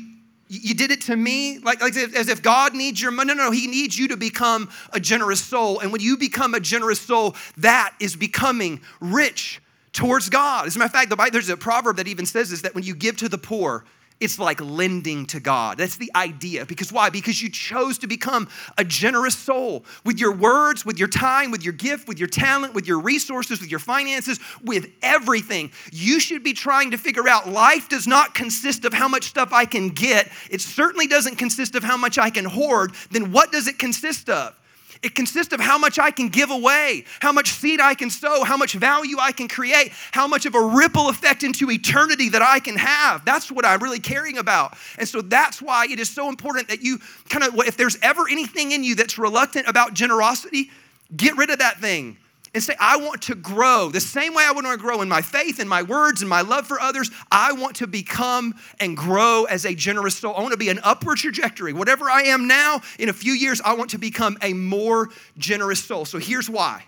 you 0.49 0.75
did 0.75 0.91
it 0.91 1.01
to 1.03 1.17
me 1.17 1.59
like, 1.59 1.81
like 1.83 1.95
as 1.97 2.29
if 2.29 2.43
god 2.43 2.75
needs 2.75 3.03
your 3.03 3.11
money 3.11 3.29
no, 3.29 3.35
no 3.35 3.45
no 3.45 3.51
he 3.51 3.67
needs 3.67 3.99
you 3.99 4.09
to 4.09 4.17
become 4.17 4.71
a 4.95 5.01
generous 5.01 5.45
soul 5.45 5.79
and 5.81 5.93
when 5.93 6.01
you 6.01 6.17
become 6.17 6.55
a 6.55 6.61
generous 6.61 6.99
soul 6.99 7.37
that 7.59 7.95
is 8.01 8.17
becoming 8.17 8.81
rich 8.99 9.61
towards 9.93 10.29
God. 10.29 10.67
As 10.67 10.77
a 10.77 10.79
matter 10.79 10.87
of 10.87 10.93
fact, 10.93 11.11
the 11.11 11.17
Bible, 11.17 11.33
there's 11.33 11.49
a 11.49 11.57
proverb 11.57 11.97
that 11.97 12.09
even 12.09 12.27
says 12.27 12.51
this 12.51 12.63
that 12.63 12.75
when 12.75 12.85
you 12.85 12.95
give 12.95 13.17
to 13.19 13.29
the 13.29 13.39
poor, 13.39 13.85
it's 14.21 14.39
like 14.39 14.61
lending 14.61 15.27
to 15.27 15.39
God. 15.39 15.79
That's 15.79 15.97
the 15.97 16.11
idea. 16.15 16.67
Because 16.67 16.93
why? 16.93 17.09
Because 17.09 17.41
you 17.41 17.49
chose 17.49 17.99
to 17.99 18.09
become 18.09 18.49
a 18.77 18.85
generous 18.85 19.37
soul 19.37 19.85
with 20.05 20.19
your 20.19 20.33
words, 20.33 20.85
with 20.85 20.99
your 20.99 21.09
time, 21.09 21.51
with 21.51 21.63
your 21.63 21.73
gift, 21.73 22.09
with 22.09 22.19
your 22.19 22.29
talent, 22.29 22.75
with 22.75 22.89
your 22.89 22.99
resources, 22.99 23.61
with 23.61 23.71
your 23.71 23.79
finances, 23.79 24.41
with 24.63 24.91
everything. 25.03 25.71
You 25.93 26.19
should 26.19 26.43
be 26.43 26.53
trying 26.53 26.91
to 26.91 26.99
figure 26.99 27.29
out 27.29 27.49
life 27.49 27.89
does 27.89 28.07
not 28.07 28.35
consist 28.35 28.85
of 28.85 28.93
how 28.93 29.07
much 29.07 29.25
stuff 29.25 29.53
I 29.53 29.65
can 29.65 29.91
get. 29.91 30.31
It 30.51 30.61
certainly 30.61 31.07
doesn't 31.07 31.37
consist 31.37 31.77
of 31.77 31.85
how 31.85 31.97
much 31.97 32.19
I 32.19 32.31
can 32.31 32.45
hoard. 32.45 32.95
Then 33.13 33.31
what 33.31 33.53
does 33.53 33.69
it 33.69 33.79
consist 33.79 34.29
of? 34.29 34.59
It 35.03 35.15
consists 35.15 35.53
of 35.53 35.61
how 35.61 35.79
much 35.79 35.99
I 35.99 36.11
can 36.11 36.29
give 36.29 36.51
away, 36.51 37.05
how 37.21 37.33
much 37.33 37.53
seed 37.53 37.81
I 37.81 37.95
can 37.95 38.11
sow, 38.11 38.45
how 38.45 38.57
much 38.57 38.75
value 38.75 39.17
I 39.21 39.33
can 39.33 39.49
create, 39.49 39.93
how 40.13 40.27
much 40.27 40.47
of 40.47 40.55
a 40.55 40.61
ripple 40.61 41.09
effect 41.09 41.43
into 41.43 41.71
eternity 41.71 42.29
that 42.31 42.43
I 42.43 42.61
can 42.61 42.77
have. 42.77 43.25
That's 43.25 43.51
what 43.51 43.65
I'm 43.65 43.83
really 43.83 44.01
caring 44.01 44.39
about. 44.39 44.77
And 44.99 45.09
so 45.09 45.21
that's 45.21 45.63
why 45.63 45.87
it 45.91 45.99
is 45.99 46.11
so 46.11 46.29
important 46.29 46.69
that 46.69 46.83
you 46.83 46.99
kind 47.29 47.45
of, 47.45 47.55
if 47.67 47.77
there's 47.77 47.97
ever 48.03 48.29
anything 48.29 48.73
in 48.73 48.83
you 48.83 48.95
that's 48.95 49.19
reluctant 49.19 49.69
about 49.69 49.95
generosity, 49.95 50.71
get 51.17 51.37
rid 51.37 51.51
of 51.51 51.59
that 51.61 51.79
thing 51.79 52.17
and 52.55 52.63
say, 52.63 52.75
I 52.81 52.97
want 52.97 53.23
to 53.23 53.35
grow. 53.35 53.91
The 53.91 54.01
same 54.01 54.35
way 54.35 54.45
I 54.47 54.53
want 54.53 54.67
to 54.67 54.77
grow 54.77 55.03
in 55.03 55.09
my 55.09 55.23
faith 55.23 55.59
and 55.59 55.69
my 55.69 55.83
words 55.83 56.23
and 56.23 56.31
my 56.31 56.41
love 56.41 56.67
for 56.67 56.81
others, 56.81 57.11
I 57.31 57.53
want 57.53 57.77
to 57.77 57.87
become 57.87 58.55
and 58.81 58.97
grow 58.97 59.45
as 59.45 59.65
a 59.65 59.75
generous 59.75 60.17
soul. 60.17 60.35
I 60.35 60.41
want 60.41 60.53
to 60.53 60.59
be 60.59 60.71
an 60.71 60.81
upward 60.83 61.19
trajectory. 61.19 61.73
Whatever 61.73 62.11
I 62.11 62.23
am 62.23 62.47
now, 62.47 62.81
in 62.99 63.09
a 63.09 63.13
few 63.13 63.33
years, 63.33 63.61
I 63.65 63.75
want 63.75 63.91
to 63.91 63.99
become 63.99 64.39
a 64.43 64.53
more 64.53 65.09
generous 65.37 65.83
soul. 65.83 66.05
So 66.05 66.19
here's 66.19 66.49
why. 66.49 66.85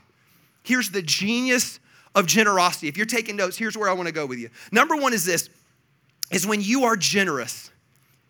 Here's 0.62 0.90
the 0.90 1.02
genius 1.02 1.80
of 2.14 2.26
generosity. 2.26 2.88
If 2.88 2.96
you're 2.96 3.06
taking 3.06 3.36
notes, 3.36 3.56
here's 3.56 3.76
where 3.76 3.88
I 3.88 3.92
want 3.92 4.06
to 4.06 4.14
go 4.14 4.26
with 4.26 4.38
you. 4.38 4.50
Number 4.72 4.96
one 4.96 5.12
is 5.12 5.24
this 5.24 5.48
is 6.30 6.46
when 6.46 6.60
you 6.60 6.84
are 6.84 6.96
generous, 6.96 7.70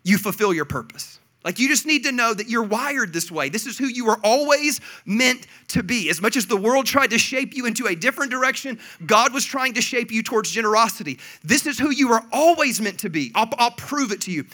you 0.03 0.17
fulfill 0.17 0.55
your 0.55 0.65
purpose. 0.65 1.20
Like, 1.43 1.59
you 1.59 1.69
just 1.69 1.87
need 1.87 2.05
to 2.05 2.13
know 2.13 2.35
that 2.35 2.49
you're 2.49 2.63
wired 2.63 3.15
this 3.15 3.31
way. 3.31 3.49
This 3.49 3.67
is 3.67 3.79
who 3.79 3.87
you 3.87 4.05
were 4.05 4.19
always 4.23 4.81
meant 5.07 5.47
to 5.69 5.83
be. 5.83 6.11
As 6.11 6.21
much 6.21 6.37
as 6.37 6.47
the 6.47 6.57
world 6.57 6.85
tried 6.85 7.11
to 7.11 7.19
shape 7.19 7.57
you 7.57 7.65
into 7.65 7.87
a 7.87 7.95
different 7.95 8.31
direction, 8.31 8.79
God 9.07 9.33
was 9.33 9.47
trying 9.47 9.75
to 9.75 9.81
shape 9.81 10.11
you 10.11 10.23
towards 10.23 10.51
generosity. 10.51 11.19
This 11.43 11.67
is 11.67 11.79
who 11.79 11.91
you 11.91 12.09
were 12.09 12.23
always 12.31 12.79
meant 12.81 13.01
to 13.01 13.09
be. 13.09 13.33
I'll, 13.35 13.49
I'll 13.57 13.71
prove 13.71 14.13
it 14.13 14.21
to 14.23 14.31
you. 14.31 14.45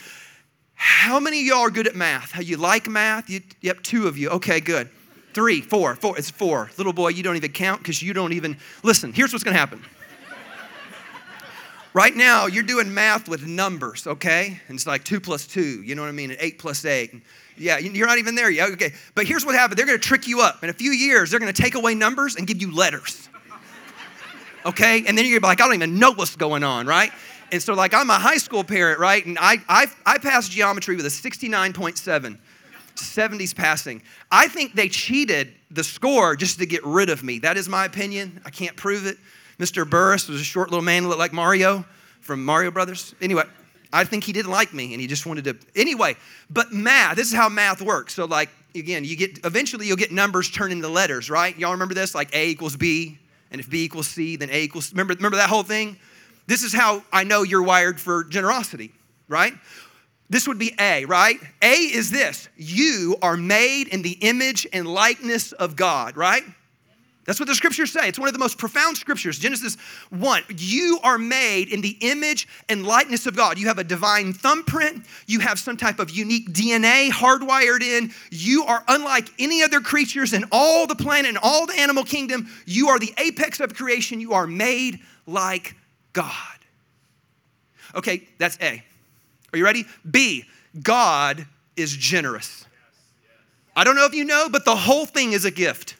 How 0.74 1.18
many 1.18 1.40
of 1.40 1.46
y'all 1.46 1.58
are 1.58 1.70
good 1.70 1.88
at 1.88 1.96
math? 1.96 2.30
How 2.30 2.42
you 2.42 2.56
like 2.56 2.86
math? 2.86 3.28
You, 3.28 3.40
yep, 3.62 3.82
two 3.82 4.06
of 4.06 4.16
you. 4.16 4.28
Okay, 4.28 4.60
good. 4.60 4.88
Three, 5.34 5.60
four, 5.62 5.96
four. 5.96 6.16
It's 6.16 6.30
four. 6.30 6.70
Little 6.76 6.92
boy, 6.92 7.08
you 7.08 7.22
don't 7.22 7.36
even 7.36 7.52
count 7.52 7.80
because 7.80 8.00
you 8.00 8.12
don't 8.12 8.32
even. 8.32 8.58
Listen, 8.82 9.12
here's 9.12 9.32
what's 9.32 9.42
going 9.42 9.54
to 9.54 9.58
happen. 9.58 9.82
Right 11.96 12.14
now, 12.14 12.44
you're 12.44 12.62
doing 12.62 12.92
math 12.92 13.26
with 13.26 13.46
numbers, 13.46 14.06
okay? 14.06 14.60
And 14.68 14.76
it's 14.76 14.86
like 14.86 15.02
two 15.02 15.18
plus 15.18 15.46
two, 15.46 15.82
you 15.82 15.94
know 15.94 16.02
what 16.02 16.08
I 16.08 16.12
mean? 16.12 16.30
And 16.30 16.38
eight 16.42 16.58
plus 16.58 16.84
eight. 16.84 17.14
And 17.14 17.22
yeah, 17.56 17.78
you're 17.78 18.06
not 18.06 18.18
even 18.18 18.34
there 18.34 18.50
yet. 18.50 18.70
Okay. 18.72 18.92
But 19.14 19.24
here's 19.24 19.46
what 19.46 19.54
happened 19.54 19.78
they're 19.78 19.86
gonna 19.86 19.96
trick 19.96 20.28
you 20.28 20.42
up. 20.42 20.62
In 20.62 20.68
a 20.68 20.74
few 20.74 20.90
years, 20.90 21.30
they're 21.30 21.40
gonna 21.40 21.54
take 21.54 21.74
away 21.74 21.94
numbers 21.94 22.36
and 22.36 22.46
give 22.46 22.60
you 22.60 22.70
letters. 22.70 23.30
Okay? 24.66 25.04
And 25.06 25.16
then 25.16 25.24
you're 25.24 25.40
gonna 25.40 25.40
be 25.40 25.46
like, 25.46 25.62
I 25.62 25.64
don't 25.64 25.74
even 25.74 25.98
know 25.98 26.12
what's 26.12 26.36
going 26.36 26.64
on, 26.64 26.86
right? 26.86 27.12
And 27.50 27.62
so, 27.62 27.72
like, 27.72 27.94
I'm 27.94 28.10
a 28.10 28.18
high 28.18 28.36
school 28.36 28.62
parent, 28.62 29.00
right? 29.00 29.24
And 29.24 29.38
I, 29.38 29.56
I, 29.66 29.86
I 30.04 30.18
passed 30.18 30.50
geometry 30.50 30.96
with 30.96 31.06
a 31.06 31.08
69.7. 31.08 32.38
70s 32.96 33.56
passing. 33.56 34.02
I 34.30 34.48
think 34.48 34.74
they 34.74 34.90
cheated 34.90 35.54
the 35.70 35.84
score 35.84 36.36
just 36.36 36.58
to 36.58 36.66
get 36.66 36.84
rid 36.84 37.08
of 37.08 37.22
me. 37.22 37.38
That 37.38 37.56
is 37.56 37.70
my 37.70 37.86
opinion. 37.86 38.42
I 38.44 38.50
can't 38.50 38.76
prove 38.76 39.06
it. 39.06 39.16
Mr. 39.58 39.88
Burris 39.88 40.28
was 40.28 40.40
a 40.40 40.44
short 40.44 40.70
little 40.70 40.84
man 40.84 41.08
looked 41.08 41.18
like 41.18 41.32
Mario 41.32 41.84
from 42.20 42.44
Mario 42.44 42.70
Brothers. 42.70 43.14
Anyway, 43.20 43.44
I 43.92 44.04
think 44.04 44.24
he 44.24 44.32
didn't 44.32 44.50
like 44.50 44.74
me 44.74 44.92
and 44.92 45.00
he 45.00 45.06
just 45.06 45.26
wanted 45.26 45.44
to. 45.44 45.56
Anyway, 45.74 46.16
but 46.50 46.72
math, 46.72 47.16
this 47.16 47.28
is 47.28 47.34
how 47.34 47.48
math 47.48 47.80
works. 47.80 48.14
So, 48.14 48.26
like, 48.26 48.50
again, 48.74 49.04
you 49.04 49.16
get, 49.16 49.44
eventually 49.44 49.86
you'll 49.86 49.96
get 49.96 50.12
numbers 50.12 50.50
turned 50.50 50.72
into 50.72 50.88
letters, 50.88 51.30
right? 51.30 51.56
Y'all 51.58 51.72
remember 51.72 51.94
this? 51.94 52.14
Like 52.14 52.34
A 52.34 52.48
equals 52.48 52.76
B, 52.76 53.18
and 53.50 53.60
if 53.60 53.70
B 53.70 53.84
equals 53.84 54.08
C, 54.08 54.36
then 54.36 54.50
A 54.50 54.62
equals, 54.62 54.92
remember, 54.92 55.14
remember 55.14 55.38
that 55.38 55.48
whole 55.48 55.62
thing? 55.62 55.96
This 56.46 56.62
is 56.62 56.72
how 56.72 57.02
I 57.12 57.24
know 57.24 57.42
you're 57.42 57.62
wired 57.62 58.00
for 58.00 58.24
generosity, 58.24 58.92
right? 59.28 59.54
This 60.28 60.46
would 60.48 60.58
be 60.58 60.74
A, 60.78 61.04
right? 61.04 61.38
A 61.62 61.74
is 61.74 62.10
this 62.10 62.48
you 62.56 63.16
are 63.22 63.36
made 63.36 63.88
in 63.88 64.02
the 64.02 64.18
image 64.20 64.66
and 64.72 64.86
likeness 64.86 65.52
of 65.52 65.76
God, 65.76 66.16
right? 66.16 66.42
That's 67.26 67.40
what 67.40 67.48
the 67.48 67.56
scriptures 67.56 67.92
say. 67.92 68.08
It's 68.08 68.20
one 68.20 68.28
of 68.28 68.34
the 68.34 68.38
most 68.38 68.56
profound 68.56 68.96
scriptures. 68.96 69.38
Genesis 69.38 69.76
1. 70.10 70.44
You 70.56 71.00
are 71.02 71.18
made 71.18 71.68
in 71.68 71.80
the 71.80 71.96
image 72.00 72.46
and 72.68 72.86
likeness 72.86 73.26
of 73.26 73.36
God. 73.36 73.58
You 73.58 73.66
have 73.66 73.78
a 73.78 73.84
divine 73.84 74.32
thumbprint. 74.32 75.04
You 75.26 75.40
have 75.40 75.58
some 75.58 75.76
type 75.76 75.98
of 75.98 76.08
unique 76.10 76.52
DNA 76.52 77.10
hardwired 77.10 77.82
in. 77.82 78.12
You 78.30 78.62
are 78.64 78.84
unlike 78.86 79.28
any 79.40 79.64
other 79.64 79.80
creatures 79.80 80.32
in 80.32 80.44
all 80.52 80.86
the 80.86 80.94
planet 80.94 81.30
and 81.30 81.38
all 81.42 81.66
the 81.66 81.74
animal 81.74 82.04
kingdom. 82.04 82.48
You 82.64 82.88
are 82.88 82.98
the 83.00 83.12
apex 83.18 83.58
of 83.58 83.74
creation. 83.74 84.20
You 84.20 84.34
are 84.34 84.46
made 84.46 85.00
like 85.26 85.74
God. 86.12 86.32
Okay, 87.96 88.28
that's 88.38 88.56
A. 88.60 88.84
Are 89.52 89.58
you 89.58 89.64
ready? 89.64 89.84
B. 90.08 90.44
God 90.80 91.44
is 91.76 91.96
generous. 91.96 92.64
I 93.74 93.82
don't 93.82 93.96
know 93.96 94.06
if 94.06 94.14
you 94.14 94.24
know, 94.24 94.48
but 94.48 94.64
the 94.64 94.76
whole 94.76 95.06
thing 95.06 95.32
is 95.32 95.44
a 95.44 95.50
gift. 95.50 95.95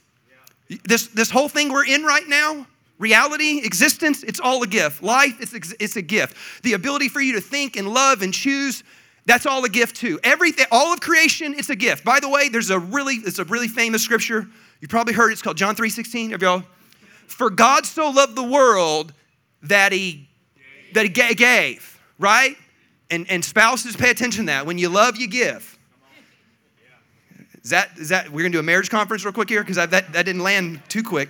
This, 0.85 1.09
this 1.09 1.31
whole 1.31 1.49
thing 1.49 1.73
we're 1.73 1.87
in 1.87 2.05
right 2.05 2.27
now, 2.27 2.67
reality, 2.99 3.61
existence, 3.65 4.23
it's 4.23 4.41
all 4.41 4.63
a 4.63 4.67
gift. 4.67 5.03
Life, 5.03 5.41
it's, 5.41 5.73
it's 5.79 5.97
a 5.97 6.03
gift. 6.03 6.37
The 6.63 6.73
ability 6.73 7.09
for 7.09 7.21
you 7.21 7.35
to 7.35 7.41
think 7.41 7.77
and 7.77 7.89
love 7.89 8.23
and 8.23 8.33
choose, 8.33 8.83
that's 9.27 9.47
all 9.47 9.65
a 9.65 9.69
gift 9.69 9.97
too. 9.97 10.19
Everything, 10.23 10.67
all 10.71 10.93
of 10.93 11.01
creation, 11.01 11.55
it's 11.55 11.71
a 11.71 11.77
gift. 11.77 12.05
By 12.05 12.21
the 12.21 12.29
way, 12.29 12.49
there's 12.49 12.71
a 12.71 12.79
really, 12.79 13.15
it's 13.15 13.39
a 13.39 13.45
really 13.45 13.69
famous 13.69 14.03
scripture. 14.03 14.47
You 14.81 14.89
probably 14.89 15.15
heard 15.15 15.31
it. 15.31 15.33
It's 15.33 15.43
called 15.43 15.57
John 15.57 15.75
3:16. 15.75 16.31
Have 16.31 16.43
y'all? 16.43 16.63
For 17.27 17.51
God 17.51 17.87
so 17.87 18.11
loved 18.11 18.37
the 18.37 18.43
world 18.43 19.13
that 19.63 19.93
he 19.93 20.29
that 20.95 21.05
he 21.05 21.35
gave, 21.35 22.01
right? 22.19 22.57
And, 23.11 23.29
and 23.31 23.45
spouses 23.45 23.97
pay 23.97 24.11
attention 24.11 24.47
to 24.47 24.53
that. 24.53 24.67
When 24.67 24.79
you 24.79 24.89
love, 24.89 25.17
you 25.17 25.29
give. 25.29 25.76
Is 27.67 27.71
that, 27.71 27.99
is 27.99 28.11
that 28.11 28.31
we're 28.31 28.43
gonna 28.43 28.53
do 28.53 28.61
a 28.61 28.63
marriage 28.63 28.91
conference 28.91 29.25
real 29.25 29.33
quick 29.33 29.49
here? 29.49 29.61
Because 29.61 29.75
that, 29.75 29.91
that 29.91 30.13
didn't 30.13 30.45
land 30.45 30.81
too 30.89 31.03
quick. 31.03 31.29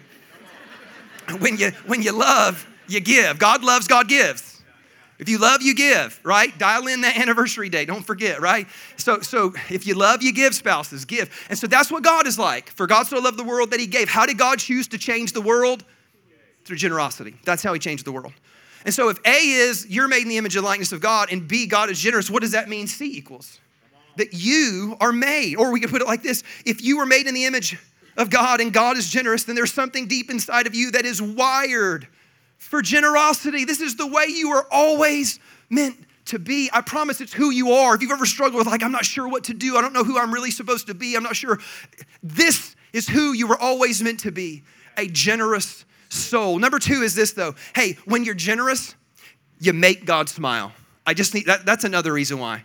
when, 1.38 1.56
you, 1.56 1.70
when 1.86 2.02
you 2.02 2.12
love, 2.12 2.68
you 2.88 3.00
give. 3.00 3.38
God 3.38 3.64
loves, 3.64 3.88
God 3.88 4.06
gives. 4.06 4.62
If 5.18 5.30
you 5.30 5.38
love, 5.38 5.62
you 5.62 5.74
give, 5.74 6.20
right? 6.22 6.56
Dial 6.58 6.88
in 6.88 7.00
that 7.00 7.16
anniversary 7.16 7.70
date. 7.70 7.86
Don't 7.86 8.04
forget, 8.04 8.42
right? 8.42 8.66
So, 8.98 9.20
so 9.22 9.54
if 9.70 9.86
you 9.86 9.94
love, 9.94 10.22
you 10.22 10.30
give, 10.30 10.54
spouses, 10.54 11.06
give. 11.06 11.30
And 11.48 11.58
so 11.58 11.66
that's 11.66 11.90
what 11.90 12.02
God 12.02 12.26
is 12.26 12.38
like. 12.38 12.68
For 12.68 12.86
God 12.86 13.06
so 13.06 13.18
loved 13.18 13.38
the 13.38 13.44
world 13.44 13.70
that 13.70 13.80
he 13.80 13.86
gave. 13.86 14.10
How 14.10 14.26
did 14.26 14.36
God 14.36 14.58
choose 14.58 14.88
to 14.88 14.98
change 14.98 15.32
the 15.32 15.40
world? 15.40 15.86
Through 16.66 16.76
generosity. 16.76 17.36
That's 17.44 17.62
how 17.62 17.72
he 17.72 17.80
changed 17.80 18.04
the 18.04 18.12
world. 18.12 18.34
And 18.84 18.92
so 18.92 19.08
if 19.08 19.18
A 19.24 19.38
is 19.38 19.86
you're 19.86 20.06
made 20.06 20.20
in 20.20 20.28
the 20.28 20.36
image 20.36 20.54
and 20.54 20.66
likeness 20.66 20.92
of 20.92 21.00
God, 21.00 21.32
and 21.32 21.48
B, 21.48 21.66
God 21.66 21.88
is 21.88 21.98
generous, 21.98 22.28
what 22.28 22.42
does 22.42 22.52
that 22.52 22.68
mean 22.68 22.88
C 22.88 23.16
equals? 23.16 23.58
That 24.16 24.32
you 24.32 24.96
are 25.00 25.12
made. 25.12 25.56
Or 25.56 25.72
we 25.72 25.80
could 25.80 25.90
put 25.90 26.02
it 26.02 26.06
like 26.06 26.22
this 26.22 26.42
if 26.64 26.82
you 26.82 26.98
were 26.98 27.06
made 27.06 27.26
in 27.26 27.34
the 27.34 27.44
image 27.44 27.78
of 28.16 28.30
God 28.30 28.60
and 28.60 28.72
God 28.72 28.96
is 28.96 29.08
generous, 29.08 29.44
then 29.44 29.54
there's 29.54 29.72
something 29.72 30.06
deep 30.06 30.30
inside 30.30 30.66
of 30.66 30.74
you 30.74 30.90
that 30.92 31.04
is 31.04 31.20
wired 31.20 32.08
for 32.58 32.82
generosity. 32.82 33.64
This 33.64 33.80
is 33.80 33.96
the 33.96 34.06
way 34.06 34.26
you 34.28 34.50
are 34.50 34.66
always 34.70 35.38
meant 35.68 35.96
to 36.26 36.38
be. 36.38 36.70
I 36.72 36.80
promise 36.80 37.20
it's 37.20 37.32
who 37.32 37.50
you 37.50 37.72
are. 37.72 37.94
If 37.94 38.02
you've 38.02 38.10
ever 38.10 38.26
struggled 38.26 38.58
with, 38.58 38.66
like, 38.66 38.82
I'm 38.82 38.92
not 38.92 39.04
sure 39.04 39.28
what 39.28 39.44
to 39.44 39.54
do, 39.54 39.76
I 39.76 39.80
don't 39.80 39.92
know 39.92 40.04
who 40.04 40.18
I'm 40.18 40.32
really 40.32 40.50
supposed 40.50 40.86
to 40.88 40.94
be, 40.94 41.14
I'm 41.14 41.22
not 41.22 41.36
sure. 41.36 41.58
This 42.22 42.74
is 42.92 43.08
who 43.08 43.32
you 43.32 43.46
were 43.46 43.58
always 43.58 44.02
meant 44.02 44.20
to 44.20 44.32
be 44.32 44.64
a 44.96 45.06
generous 45.06 45.84
soul. 46.08 46.58
Number 46.58 46.78
two 46.78 47.02
is 47.02 47.14
this, 47.14 47.32
though. 47.32 47.54
Hey, 47.74 47.98
when 48.06 48.24
you're 48.24 48.34
generous, 48.34 48.94
you 49.60 49.72
make 49.72 50.04
God 50.04 50.28
smile. 50.28 50.72
I 51.06 51.14
just 51.14 51.34
need 51.34 51.46
that, 51.46 51.64
that's 51.64 51.84
another 51.84 52.12
reason 52.12 52.38
why. 52.38 52.64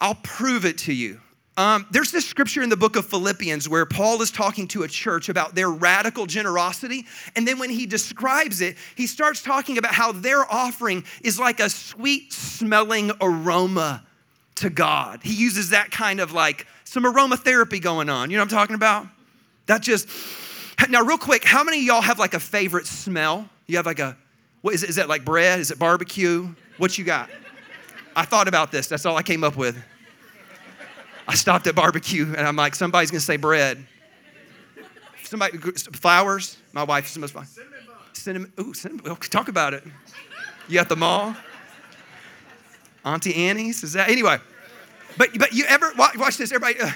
I'll 0.00 0.16
prove 0.16 0.64
it 0.64 0.78
to 0.78 0.92
you. 0.92 1.20
Um, 1.56 1.86
there's 1.92 2.10
this 2.10 2.26
scripture 2.26 2.62
in 2.62 2.68
the 2.68 2.76
book 2.76 2.96
of 2.96 3.06
Philippians 3.06 3.68
where 3.68 3.86
Paul 3.86 4.20
is 4.22 4.32
talking 4.32 4.66
to 4.68 4.82
a 4.82 4.88
church 4.88 5.28
about 5.28 5.54
their 5.54 5.70
radical 5.70 6.26
generosity. 6.26 7.06
And 7.36 7.46
then 7.46 7.60
when 7.60 7.70
he 7.70 7.86
describes 7.86 8.60
it, 8.60 8.76
he 8.96 9.06
starts 9.06 9.40
talking 9.40 9.78
about 9.78 9.94
how 9.94 10.10
their 10.10 10.50
offering 10.52 11.04
is 11.22 11.38
like 11.38 11.60
a 11.60 11.70
sweet 11.70 12.32
smelling 12.32 13.12
aroma 13.20 14.04
to 14.56 14.68
God. 14.68 15.20
He 15.22 15.32
uses 15.34 15.70
that 15.70 15.92
kind 15.92 16.18
of 16.18 16.32
like 16.32 16.66
some 16.82 17.04
aromatherapy 17.04 17.80
going 17.80 18.08
on. 18.08 18.30
You 18.30 18.36
know 18.36 18.42
what 18.42 18.52
I'm 18.52 18.58
talking 18.58 18.74
about? 18.74 19.06
That 19.66 19.80
just, 19.80 20.08
now, 20.90 21.02
real 21.02 21.18
quick, 21.18 21.44
how 21.44 21.62
many 21.62 21.78
of 21.78 21.84
y'all 21.84 22.02
have 22.02 22.18
like 22.18 22.34
a 22.34 22.40
favorite 22.40 22.86
smell? 22.86 23.48
You 23.66 23.76
have 23.76 23.86
like 23.86 24.00
a, 24.00 24.16
what 24.62 24.74
is 24.74 24.82
it? 24.82 24.90
Is 24.90 24.96
that 24.96 25.08
like 25.08 25.24
bread? 25.24 25.60
Is 25.60 25.70
it 25.70 25.78
barbecue? 25.78 26.52
What 26.78 26.98
you 26.98 27.04
got? 27.04 27.30
I 28.16 28.24
thought 28.24 28.48
about 28.48 28.70
this. 28.70 28.86
That's 28.86 29.06
all 29.06 29.16
I 29.16 29.22
came 29.22 29.44
up 29.44 29.56
with. 29.56 29.82
I 31.26 31.34
stopped 31.34 31.66
at 31.66 31.74
barbecue 31.74 32.26
and 32.36 32.46
I'm 32.46 32.56
like, 32.56 32.74
somebody's 32.74 33.10
gonna 33.10 33.20
say 33.20 33.36
bread. 33.36 33.84
Somebody, 35.22 35.58
flowers. 35.58 36.58
My 36.72 36.84
wife, 36.84 37.08
somebody's 37.08 37.32
fine. 37.32 37.46
cinnamon. 38.12 38.52
Ooh, 38.60 38.74
cinnamon. 38.74 39.16
Talk 39.16 39.48
about 39.48 39.74
it. 39.74 39.84
You 40.68 40.78
at 40.78 40.88
the 40.88 40.96
mall? 40.96 41.34
Auntie 43.04 43.34
Annie's? 43.34 43.82
Is 43.82 43.94
that 43.94 44.08
anyway? 44.08 44.38
But 45.16 45.30
but 45.38 45.52
you 45.52 45.64
ever 45.66 45.92
watch, 45.96 46.16
watch 46.16 46.36
this? 46.36 46.52
Everybody. 46.52 46.80
Uh, 46.80 46.90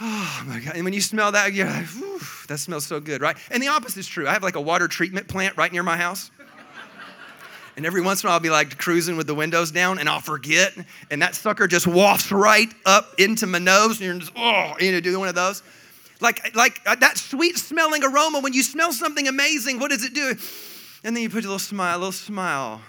oh 0.00 0.44
my 0.46 0.60
god! 0.60 0.76
And 0.76 0.84
when 0.84 0.92
you 0.92 1.00
smell 1.00 1.32
that, 1.32 1.52
you're 1.52 1.66
like, 1.66 1.86
that 2.48 2.58
smells 2.58 2.86
so 2.86 3.00
good, 3.00 3.20
right? 3.20 3.36
And 3.50 3.62
the 3.62 3.68
opposite 3.68 3.98
is 3.98 4.06
true. 4.06 4.28
I 4.28 4.32
have 4.32 4.42
like 4.42 4.56
a 4.56 4.60
water 4.60 4.86
treatment 4.86 5.28
plant 5.28 5.56
right 5.56 5.72
near 5.72 5.82
my 5.82 5.96
house. 5.96 6.30
And 7.76 7.84
every 7.84 8.00
once 8.00 8.22
in 8.22 8.26
a 8.26 8.30
while, 8.30 8.34
I'll 8.34 8.40
be 8.40 8.50
like 8.50 8.78
cruising 8.78 9.16
with 9.16 9.26
the 9.26 9.34
windows 9.34 9.70
down 9.70 9.98
and 9.98 10.08
I'll 10.08 10.20
forget. 10.20 10.72
And 11.10 11.20
that 11.20 11.34
sucker 11.34 11.66
just 11.66 11.86
wafts 11.86 12.32
right 12.32 12.72
up 12.86 13.14
into 13.18 13.46
my 13.46 13.58
nose. 13.58 14.00
And 14.00 14.06
you're 14.06 14.18
just, 14.18 14.32
oh, 14.34 14.74
you 14.80 14.92
know, 14.92 15.00
do 15.00 15.18
one 15.18 15.28
of 15.28 15.34
those. 15.34 15.62
Like, 16.20 16.56
like 16.56 16.80
uh, 16.86 16.94
that 16.96 17.18
sweet 17.18 17.58
smelling 17.58 18.02
aroma, 18.02 18.40
when 18.40 18.54
you 18.54 18.62
smell 18.62 18.92
something 18.92 19.28
amazing, 19.28 19.78
what 19.78 19.90
does 19.90 20.04
it 20.04 20.14
do? 20.14 20.34
And 21.04 21.14
then 21.14 21.22
you 21.22 21.28
put 21.28 21.44
a 21.44 21.48
little 21.48 21.58
smile, 21.58 21.96
a 21.96 21.98
little 21.98 22.12
smile, 22.12 22.80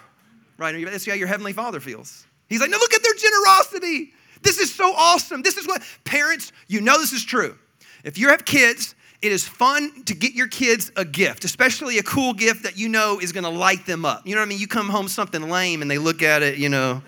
right? 0.57 0.85
That's 0.85 1.05
how 1.05 1.13
your 1.13 1.27
Heavenly 1.27 1.53
Father 1.53 1.81
feels. 1.81 2.25
He's 2.47 2.61
like, 2.61 2.69
no, 2.69 2.77
look 2.77 2.93
at 2.93 3.03
their 3.03 3.13
generosity. 3.13 4.13
This 4.41 4.57
is 4.57 4.73
so 4.73 4.93
awesome. 4.95 5.41
This 5.41 5.57
is 5.57 5.67
what 5.67 5.83
parents, 6.05 6.53
you 6.67 6.79
know 6.79 6.97
this 6.97 7.11
is 7.11 7.25
true. 7.25 7.57
If 8.05 8.17
you 8.17 8.29
have 8.29 8.45
kids 8.45 8.95
it 9.21 9.31
is 9.31 9.47
fun 9.47 10.03
to 10.05 10.13
get 10.13 10.33
your 10.33 10.47
kids 10.47 10.91
a 10.95 11.03
gift, 11.03 11.43
especially 11.43 11.97
a 11.97 12.03
cool 12.03 12.33
gift 12.33 12.63
that 12.63 12.77
you 12.77 12.87
know 12.87 13.19
is 13.19 13.31
gonna 13.31 13.49
light 13.49 13.85
them 13.85 14.05
up. 14.05 14.27
You 14.27 14.35
know 14.35 14.41
what 14.41 14.45
I 14.45 14.49
mean? 14.49 14.59
You 14.59 14.67
come 14.67 14.89
home 14.89 15.07
something 15.07 15.49
lame 15.49 15.81
and 15.81 15.89
they 15.89 15.97
look 15.97 16.21
at 16.21 16.43
it, 16.43 16.57
you 16.57 16.69
know. 16.69 17.01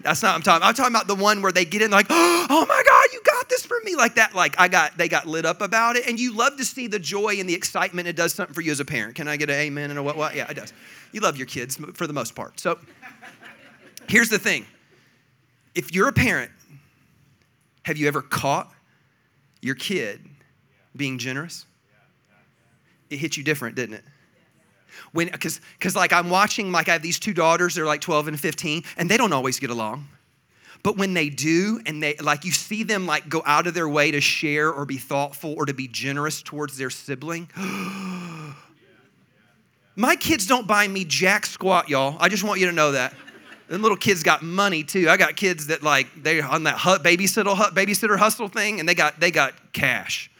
That's 0.00 0.22
not 0.22 0.36
I'm 0.36 0.42
talking. 0.42 0.66
I'm 0.66 0.74
talking 0.74 0.94
about 0.94 1.06
the 1.06 1.14
one 1.14 1.42
where 1.42 1.50
they 1.50 1.64
get 1.64 1.82
in 1.82 1.90
like, 1.90 2.06
oh 2.10 2.66
my 2.68 2.82
God, 2.86 3.12
you 3.12 3.20
got 3.24 3.48
this 3.48 3.64
for 3.64 3.78
me, 3.84 3.96
like 3.96 4.14
that. 4.14 4.34
Like 4.34 4.54
I 4.58 4.68
got, 4.68 4.96
they 4.96 5.08
got 5.08 5.26
lit 5.26 5.44
up 5.44 5.60
about 5.60 5.96
it, 5.96 6.06
and 6.06 6.20
you 6.20 6.34
love 6.34 6.56
to 6.58 6.64
see 6.64 6.86
the 6.86 6.98
joy 6.98 7.36
and 7.38 7.48
the 7.48 7.54
excitement 7.54 8.06
it 8.06 8.14
does 8.14 8.32
something 8.32 8.54
for 8.54 8.60
you 8.60 8.70
as 8.70 8.80
a 8.80 8.84
parent. 8.84 9.16
Can 9.16 9.26
I 9.26 9.36
get 9.36 9.50
an 9.50 9.56
amen 9.56 9.90
and 9.90 9.98
a 9.98 10.02
what? 10.02 10.16
What? 10.16 10.36
Yeah, 10.36 10.48
it 10.48 10.54
does. 10.54 10.72
You 11.12 11.20
love 11.20 11.36
your 11.36 11.46
kids 11.46 11.76
for 11.94 12.06
the 12.06 12.12
most 12.12 12.34
part. 12.34 12.60
So 12.60 12.78
here's 14.08 14.28
the 14.28 14.38
thing: 14.38 14.66
if 15.74 15.92
you're 15.92 16.08
a 16.08 16.12
parent, 16.12 16.52
have 17.82 17.96
you 17.96 18.06
ever 18.06 18.22
caught 18.22 18.70
your 19.62 19.74
kid 19.74 20.20
being 20.98 21.18
generous? 21.18 21.64
It 23.08 23.16
hit 23.18 23.36
you 23.38 23.42
different, 23.42 23.74
didn't 23.74 23.94
it? 23.94 24.04
When, 25.12 25.30
because, 25.30 25.60
because 25.78 25.96
like 25.96 26.12
I'm 26.12 26.28
watching, 26.28 26.72
like 26.72 26.88
I 26.88 26.92
have 26.92 27.02
these 27.02 27.18
two 27.18 27.32
daughters, 27.32 27.74
they're 27.74 27.86
like 27.86 28.00
12 28.00 28.28
and 28.28 28.40
15, 28.40 28.84
and 28.96 29.10
they 29.10 29.16
don't 29.16 29.32
always 29.32 29.58
get 29.58 29.70
along. 29.70 30.06
But 30.82 30.96
when 30.96 31.14
they 31.14 31.28
do, 31.28 31.80
and 31.86 32.02
they 32.02 32.14
like 32.16 32.44
you 32.44 32.52
see 32.52 32.82
them 32.84 33.06
like 33.06 33.28
go 33.28 33.42
out 33.44 33.66
of 33.66 33.74
their 33.74 33.88
way 33.88 34.10
to 34.12 34.20
share 34.20 34.72
or 34.72 34.84
be 34.84 34.96
thoughtful 34.96 35.54
or 35.56 35.66
to 35.66 35.74
be 35.74 35.88
generous 35.88 36.40
towards 36.40 36.76
their 36.76 36.90
sibling. 36.90 37.48
My 39.96 40.14
kids 40.14 40.46
don't 40.46 40.68
buy 40.68 40.86
me 40.86 41.04
jack 41.04 41.46
squat, 41.46 41.88
y'all. 41.88 42.16
I 42.20 42.28
just 42.28 42.44
want 42.44 42.60
you 42.60 42.66
to 42.66 42.72
know 42.72 42.92
that. 42.92 43.12
Them 43.66 43.82
little 43.82 43.96
kids 43.96 44.22
got 44.22 44.42
money 44.42 44.84
too. 44.84 45.10
I 45.10 45.16
got 45.16 45.34
kids 45.34 45.66
that 45.66 45.82
like 45.82 46.06
they're 46.22 46.46
on 46.46 46.62
that 46.64 46.76
babysitter 46.76 47.54
babysitter 47.72 48.16
hustle 48.16 48.46
thing, 48.48 48.78
and 48.78 48.88
they 48.88 48.94
got 48.94 49.18
they 49.18 49.32
got 49.32 49.54
cash. 49.72 50.30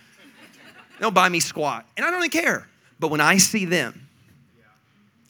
They'll 1.00 1.10
buy 1.10 1.28
me 1.28 1.40
squat. 1.40 1.86
And 1.96 2.04
I 2.04 2.10
don't 2.10 2.20
even 2.24 2.30
care. 2.30 2.68
But 2.98 3.10
when 3.10 3.20
I 3.20 3.38
see 3.38 3.64
them, 3.64 4.08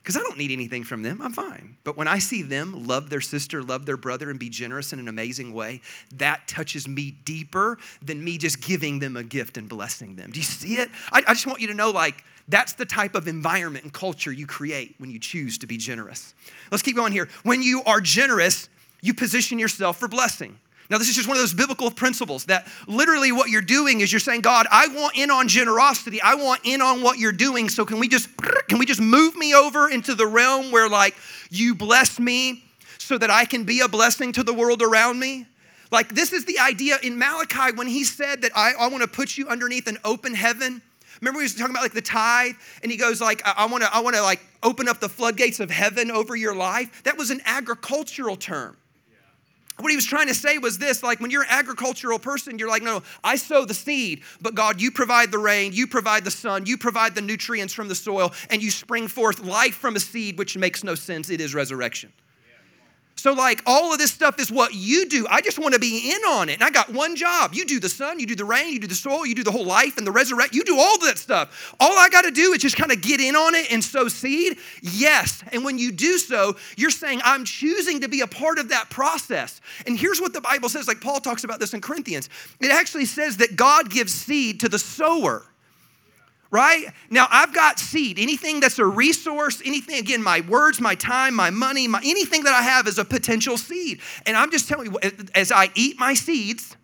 because 0.03 0.17
I 0.17 0.21
don't 0.21 0.39
need 0.39 0.53
anything 0.53 0.85
from 0.85 1.03
them, 1.03 1.21
I'm 1.21 1.35
fine. 1.35 1.77
But 1.85 1.99
when 1.99 2.09
I 2.09 2.19
see 2.19 2.41
them 2.41 2.87
love 2.87 3.11
their 3.11 3.21
sister, 3.21 3.63
love 3.63 3.85
their 3.85 3.99
brother, 3.99 4.31
and 4.31 4.39
be 4.39 4.49
generous 4.49 4.95
in 4.95 4.99
an 4.99 5.07
amazing 5.07 5.53
way, 5.53 5.83
that 6.15 6.49
touches 6.49 6.89
me 6.89 7.11
deeper 7.27 7.77
than 8.01 8.25
me 8.25 8.39
just 8.39 8.63
giving 8.63 9.01
them 9.01 9.19
a 9.19 9.23
gift 9.23 9.59
and 9.59 9.69
blessing 9.69 10.17
them. 10.17 10.31
Do 10.31 10.39
you 10.39 10.45
see 10.45 10.77
it? 10.77 10.89
I, 11.13 11.23
I 11.27 11.35
just 11.35 11.47
want 11.47 11.61
you 11.61 11.67
to 11.67 11.75
know, 11.75 11.91
like, 11.91 12.25
that's 12.49 12.73
the 12.73 12.87
type 12.87 13.15
of 13.15 13.29
environment 13.29 13.85
and 13.85 13.93
culture 13.93 14.33
you 14.33 14.47
create 14.47 14.95
when 14.97 15.11
you 15.11 15.19
choose 15.19 15.59
to 15.59 15.67
be 15.67 15.77
generous. 15.77 16.33
Let's 16.71 16.83
keep 16.83 16.97
going 16.97 17.13
here. 17.13 17.29
When 17.43 17.61
you 17.61 17.83
are 17.85 18.01
generous, 18.01 18.71
you 19.03 19.13
position 19.13 19.59
yourself 19.59 19.99
for 19.99 20.09
blessing. 20.09 20.59
Now, 20.91 20.97
this 20.97 21.09
is 21.11 21.17
just 21.17 21.29
one 21.29 21.37
of 21.37 21.43
those 21.43 21.53
biblical 21.53 21.91
principles 21.91 22.47
that 22.47 22.67
literally 22.87 23.31
what 23.31 23.51
you're 23.51 23.61
doing 23.61 24.01
is 24.01 24.11
you're 24.11 24.21
saying, 24.21 24.41
God, 24.41 24.67
I 24.71 24.89
want 24.89 25.19
in 25.19 25.31
on 25.31 25.47
generosity. 25.47 26.21
I 26.23 26.35
want 26.35 26.63
in 26.65 26.81
on 26.81 27.03
what 27.03 27.19
you're 27.19 27.33
doing. 27.33 27.69
So 27.69 27.85
can 27.85 27.99
we 27.99 28.09
just 28.09 28.29
can 28.69 28.79
we 28.79 28.87
just 28.87 29.01
move 29.01 29.37
me 29.37 29.55
over 29.55 29.91
into 29.91 30.15
the 30.15 30.27
realm 30.27 30.71
where 30.71 30.89
like 30.89 31.15
you 31.51 31.75
bless 31.75 32.19
me 32.19 32.65
so 32.97 33.19
that 33.19 33.31
I 33.31 33.45
can 33.45 33.65
be 33.65 33.81
a 33.81 33.89
blessing 33.89 34.33
to 34.33 34.43
the 34.43 34.55
world 34.55 34.81
around 34.81 35.19
me? 35.19 35.47
Like 35.91 36.15
this 36.15 36.33
is 36.33 36.47
the 36.47 36.59
idea 36.59 36.97
in 37.03 37.19
Malachi 37.19 37.77
when 37.77 37.87
he 37.87 38.05
said 38.05 38.43
that 38.43 38.53
I, 38.57 38.73
I 38.73 38.89
want 38.89 39.03
to 39.03 39.09
put 39.09 39.37
you 39.37 39.47
underneath 39.49 39.89
an 39.89 39.99
open 40.05 40.35
heaven. 40.35 40.81
Remember 41.21 41.41
he 41.41 41.45
was 41.45 41.55
talking 41.55 41.75
about 41.75 41.83
like 41.83 41.93
the 41.93 42.01
tithe, 42.01 42.55
and 42.83 42.93
he 42.93 42.97
goes 42.97 43.21
like, 43.21 43.43
I 43.45 43.67
want 43.67 43.83
to, 43.83 43.93
I 43.93 44.01
want 44.01 44.15
to 44.15 44.23
like 44.23 44.41
open 44.63 44.89
up 44.89 45.01
the 45.01 45.09
floodgates 45.09 45.59
of 45.59 45.69
heaven 45.69 46.11
over 46.11 46.37
your 46.37 46.55
life. 46.55 47.03
That 47.03 47.19
was 47.19 47.31
an 47.31 47.41
agricultural 47.45 48.37
term. 48.37 48.77
What 49.81 49.91
he 49.91 49.97
was 49.97 50.07
trying 50.07 50.27
to 50.27 50.35
say 50.35 50.59
was 50.59 50.79
this 50.79 51.03
like 51.03 51.21
when 51.21 51.31
you're 51.31 51.43
an 51.43 51.49
agricultural 51.51 52.19
person, 52.19 52.59
you're 52.59 52.69
like, 52.69 52.83
no, 52.83 53.03
I 53.23 53.37
sow 53.37 53.65
the 53.65 53.75
seed, 53.75 54.23
but 54.41 54.55
God, 54.55 54.81
you 54.81 54.91
provide 54.91 55.31
the 55.31 55.39
rain, 55.39 55.73
you 55.73 55.87
provide 55.87 56.25
the 56.25 56.31
sun, 56.31 56.67
you 56.67 56.77
provide 56.77 57.15
the 57.15 57.21
nutrients 57.21 57.73
from 57.75 57.89
the 57.89 57.95
soil, 57.95 58.33
and 58.51 58.63
you 58.63 58.71
spring 58.71 59.07
forth 59.07 59.41
life 59.41 59.75
from 59.75 59.95
a 59.95 60.01
seed, 60.01 60.37
which 60.37 60.57
makes 60.57 60.83
no 60.83 60.95
sense. 60.95 61.31
It 61.31 61.41
is 61.41 61.55
resurrection. 61.55 62.13
So, 63.19 63.33
like, 63.33 63.65
all 63.67 63.93
of 63.93 63.99
this 63.99 64.13
stuff 64.13 64.39
is 64.39 64.53
what 64.53 64.75
you 64.75 65.09
do. 65.09 65.27
I 65.29 65.41
just 65.41 65.59
want 65.59 65.75
to 65.75 65.81
be 65.81 66.13
in 66.13 66.21
on 66.29 66.49
it. 66.49 66.55
And 66.55 66.63
I 66.63 66.71
got 66.71 66.93
one 66.93 67.17
job. 67.17 67.53
You 67.53 67.65
do 67.65 67.81
the 67.81 67.89
sun, 67.89 68.21
you 68.21 68.27
do 68.27 68.37
the 68.37 68.45
rain, 68.45 68.73
you 68.73 68.79
do 68.79 68.87
the 68.87 68.95
soil, 68.95 69.27
you 69.27 69.35
do 69.35 69.43
the 69.43 69.51
whole 69.51 69.65
life 69.65 69.99
and 69.99 70.07
the 70.07 70.13
resurrect. 70.13 70.55
You 70.55 70.63
do 70.63 70.79
all 70.79 71.01
that 71.01 71.19
stuff. 71.19 71.75
All 71.81 71.99
I 71.99 72.09
got 72.11 72.23
to 72.23 72.31
do 72.31 72.53
is 72.53 72.63
just 72.63 72.77
kind 72.77 72.93
of 72.93 73.03
get 73.03 73.21
in 73.21 73.35
on 73.35 73.57
it 73.57 73.73
and 73.73 73.83
sow 73.83 74.07
seed. 74.07 74.59
Yes. 74.83 75.43
And 75.51 75.65
when 75.65 75.79
you 75.79 75.91
do 75.91 76.17
so, 76.19 76.57
you're 76.77 76.91
saying, 76.91 77.21
I'm 77.25 77.45
choosing 77.45 78.03
to 78.03 78.09
be 78.09 78.21
a 78.21 78.29
part 78.29 78.61
of 78.61 78.69
that 78.69 78.89
process. 78.89 79.61
And 79.85 79.99
here's 79.99 80.21
what 80.21 80.33
the 80.33 80.41
Bible 80.41 80.69
says, 80.69 80.87
like 80.87 81.01
Paul 81.01 81.19
talks 81.19 81.43
about 81.43 81.59
this 81.59 81.75
in 81.75 81.81
Corinthians. 81.81 82.29
It 82.61 82.71
actually 82.71 83.07
says 83.07 83.39
that 83.39 83.57
God 83.57 83.91
gives 83.91 84.15
seed 84.15 84.61
to 84.61 84.69
the 84.69 84.79
sower 84.79 85.45
right? 86.51 86.87
Now 87.11 87.27
I've 87.31 87.55
got 87.55 87.79
seed. 87.79 88.19
Anything 88.19 88.61
that's 88.61 88.79
a 88.79 88.87
resource, 88.87 89.61
anything, 89.65 89.99
again, 89.99 90.23
my 90.23 90.41
words, 90.43 90.81
my 90.81 90.95
time, 90.95 91.35
my 91.35 91.51
money, 91.51 91.89
my, 91.89 92.01
anything 92.05 92.45
that 92.45 92.55
I 92.55 92.63
have 92.63 92.87
is 92.87 92.99
a 92.99 93.05
potential 93.05 93.57
seed. 93.57 94.01
And 94.27 94.37
I'm 94.37 94.51
just 94.51 94.69
telling 94.69 94.93
you, 94.93 94.99
as 95.35 95.53
I 95.53 95.71
eat 95.75 95.99
my 95.99 96.15
seeds, 96.15 96.77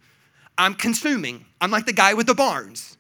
I'm 0.59 0.75
consuming. 0.75 1.45
I'm 1.61 1.71
like 1.71 1.87
the 1.87 1.93
guy 1.93 2.15
with 2.15 2.27
the 2.27 2.35
barns. 2.35 2.97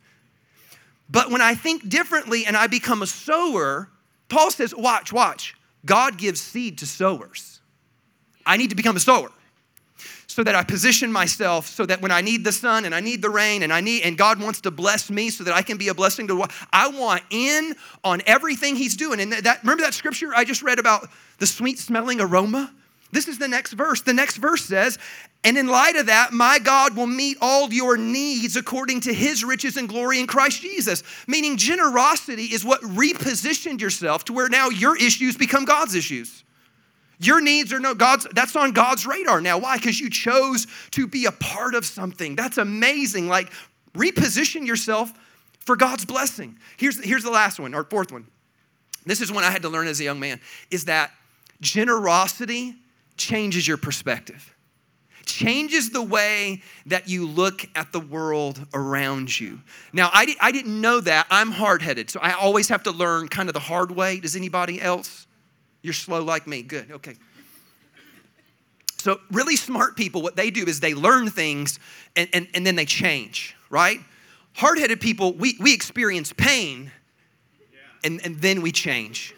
But 1.08 1.30
when 1.30 1.40
I 1.40 1.54
think 1.54 1.88
differently 1.88 2.46
and 2.46 2.56
I 2.56 2.66
become 2.66 3.02
a 3.02 3.06
sower, 3.06 3.90
Paul 4.28 4.50
says, 4.50 4.74
watch, 4.74 5.12
watch. 5.12 5.54
God 5.84 6.16
gives 6.16 6.40
seed 6.40 6.78
to 6.78 6.86
sowers. 6.86 7.60
I 8.46 8.56
need 8.56 8.70
to 8.70 8.76
become 8.76 8.96
a 8.96 9.00
sower 9.00 9.30
so 10.34 10.42
that 10.42 10.56
I 10.56 10.64
position 10.64 11.12
myself 11.12 11.68
so 11.68 11.86
that 11.86 12.02
when 12.02 12.10
I 12.10 12.20
need 12.20 12.42
the 12.42 12.50
sun 12.50 12.86
and 12.86 12.92
I 12.92 12.98
need 12.98 13.22
the 13.22 13.30
rain 13.30 13.62
and 13.62 13.72
I 13.72 13.80
need 13.80 14.02
and 14.02 14.18
God 14.18 14.40
wants 14.40 14.62
to 14.62 14.72
bless 14.72 15.08
me 15.08 15.30
so 15.30 15.44
that 15.44 15.54
I 15.54 15.62
can 15.62 15.76
be 15.76 15.86
a 15.86 15.94
blessing 15.94 16.26
to 16.26 16.44
I 16.72 16.88
want 16.88 17.22
in 17.30 17.76
on 18.02 18.20
everything 18.26 18.74
he's 18.74 18.96
doing. 18.96 19.20
And 19.20 19.32
that 19.32 19.62
remember 19.62 19.84
that 19.84 19.94
scripture 19.94 20.34
I 20.34 20.42
just 20.42 20.60
read 20.60 20.80
about 20.80 21.08
the 21.38 21.46
sweet 21.46 21.78
smelling 21.78 22.20
aroma? 22.20 22.72
This 23.12 23.28
is 23.28 23.38
the 23.38 23.46
next 23.46 23.74
verse. 23.74 24.00
The 24.00 24.12
next 24.12 24.38
verse 24.38 24.64
says, 24.64 24.98
and 25.44 25.56
in 25.56 25.68
light 25.68 25.94
of 25.94 26.06
that, 26.06 26.32
my 26.32 26.58
God 26.58 26.96
will 26.96 27.06
meet 27.06 27.36
all 27.40 27.72
your 27.72 27.96
needs 27.96 28.56
according 28.56 29.02
to 29.02 29.14
his 29.14 29.44
riches 29.44 29.76
and 29.76 29.88
glory 29.88 30.18
in 30.18 30.26
Christ 30.26 30.62
Jesus. 30.62 31.04
Meaning, 31.28 31.58
generosity 31.58 32.46
is 32.46 32.64
what 32.64 32.80
repositioned 32.80 33.80
yourself 33.80 34.24
to 34.24 34.32
where 34.32 34.48
now 34.48 34.70
your 34.70 34.96
issues 34.96 35.36
become 35.36 35.64
God's 35.64 35.94
issues. 35.94 36.43
Your 37.18 37.40
needs 37.40 37.72
are 37.72 37.80
no 37.80 37.94
God's, 37.94 38.26
that's 38.32 38.56
on 38.56 38.72
God's 38.72 39.06
radar 39.06 39.40
now. 39.40 39.58
Why? 39.58 39.76
Because 39.76 40.00
you 40.00 40.10
chose 40.10 40.66
to 40.92 41.06
be 41.06 41.26
a 41.26 41.32
part 41.32 41.74
of 41.74 41.84
something. 41.84 42.36
That's 42.36 42.58
amazing. 42.58 43.28
Like, 43.28 43.52
reposition 43.94 44.66
yourself 44.66 45.12
for 45.60 45.76
God's 45.76 46.04
blessing. 46.04 46.58
Here's, 46.76 47.02
here's 47.02 47.22
the 47.22 47.30
last 47.30 47.58
one, 47.58 47.74
or 47.74 47.84
fourth 47.84 48.12
one. 48.12 48.26
This 49.06 49.20
is 49.20 49.30
one 49.30 49.44
I 49.44 49.50
had 49.50 49.62
to 49.62 49.68
learn 49.68 49.86
as 49.86 50.00
a 50.00 50.04
young 50.04 50.20
man, 50.20 50.40
is 50.70 50.86
that 50.86 51.10
generosity 51.60 52.74
changes 53.16 53.66
your 53.66 53.76
perspective 53.76 54.54
changes 55.24 55.90
the 55.90 56.02
way 56.02 56.62
that 56.86 57.08
you 57.08 57.26
look 57.26 57.66
at 57.74 57.92
the 57.92 58.00
world 58.00 58.64
around 58.74 59.38
you. 59.38 59.60
Now, 59.92 60.10
I, 60.12 60.34
I 60.40 60.52
didn't 60.52 60.80
know 60.80 61.00
that. 61.00 61.26
I'm 61.30 61.50
hard 61.50 61.82
headed, 61.82 62.10
so 62.10 62.20
I 62.20 62.32
always 62.32 62.68
have 62.68 62.82
to 62.84 62.90
learn 62.90 63.28
kind 63.28 63.48
of 63.48 63.52
the 63.52 63.60
hard 63.60 63.90
way. 63.90 64.20
Does 64.20 64.36
anybody 64.36 64.80
else? 64.80 65.26
You're 65.84 65.92
slow 65.92 66.24
like 66.24 66.46
me. 66.46 66.62
Good. 66.62 66.90
Okay. 66.90 67.14
So, 68.96 69.20
really 69.30 69.54
smart 69.54 69.98
people, 69.98 70.22
what 70.22 70.34
they 70.34 70.50
do 70.50 70.64
is 70.64 70.80
they 70.80 70.94
learn 70.94 71.28
things 71.28 71.78
and, 72.16 72.26
and, 72.32 72.48
and 72.54 72.66
then 72.66 72.74
they 72.74 72.86
change, 72.86 73.54
right? 73.68 74.00
Hard 74.54 74.78
headed 74.78 74.98
people, 75.02 75.34
we, 75.34 75.58
we 75.60 75.74
experience 75.74 76.32
pain 76.32 76.90
and, 78.02 78.18
and 78.24 78.40
then 78.40 78.62
we 78.62 78.72
change. 78.72 79.34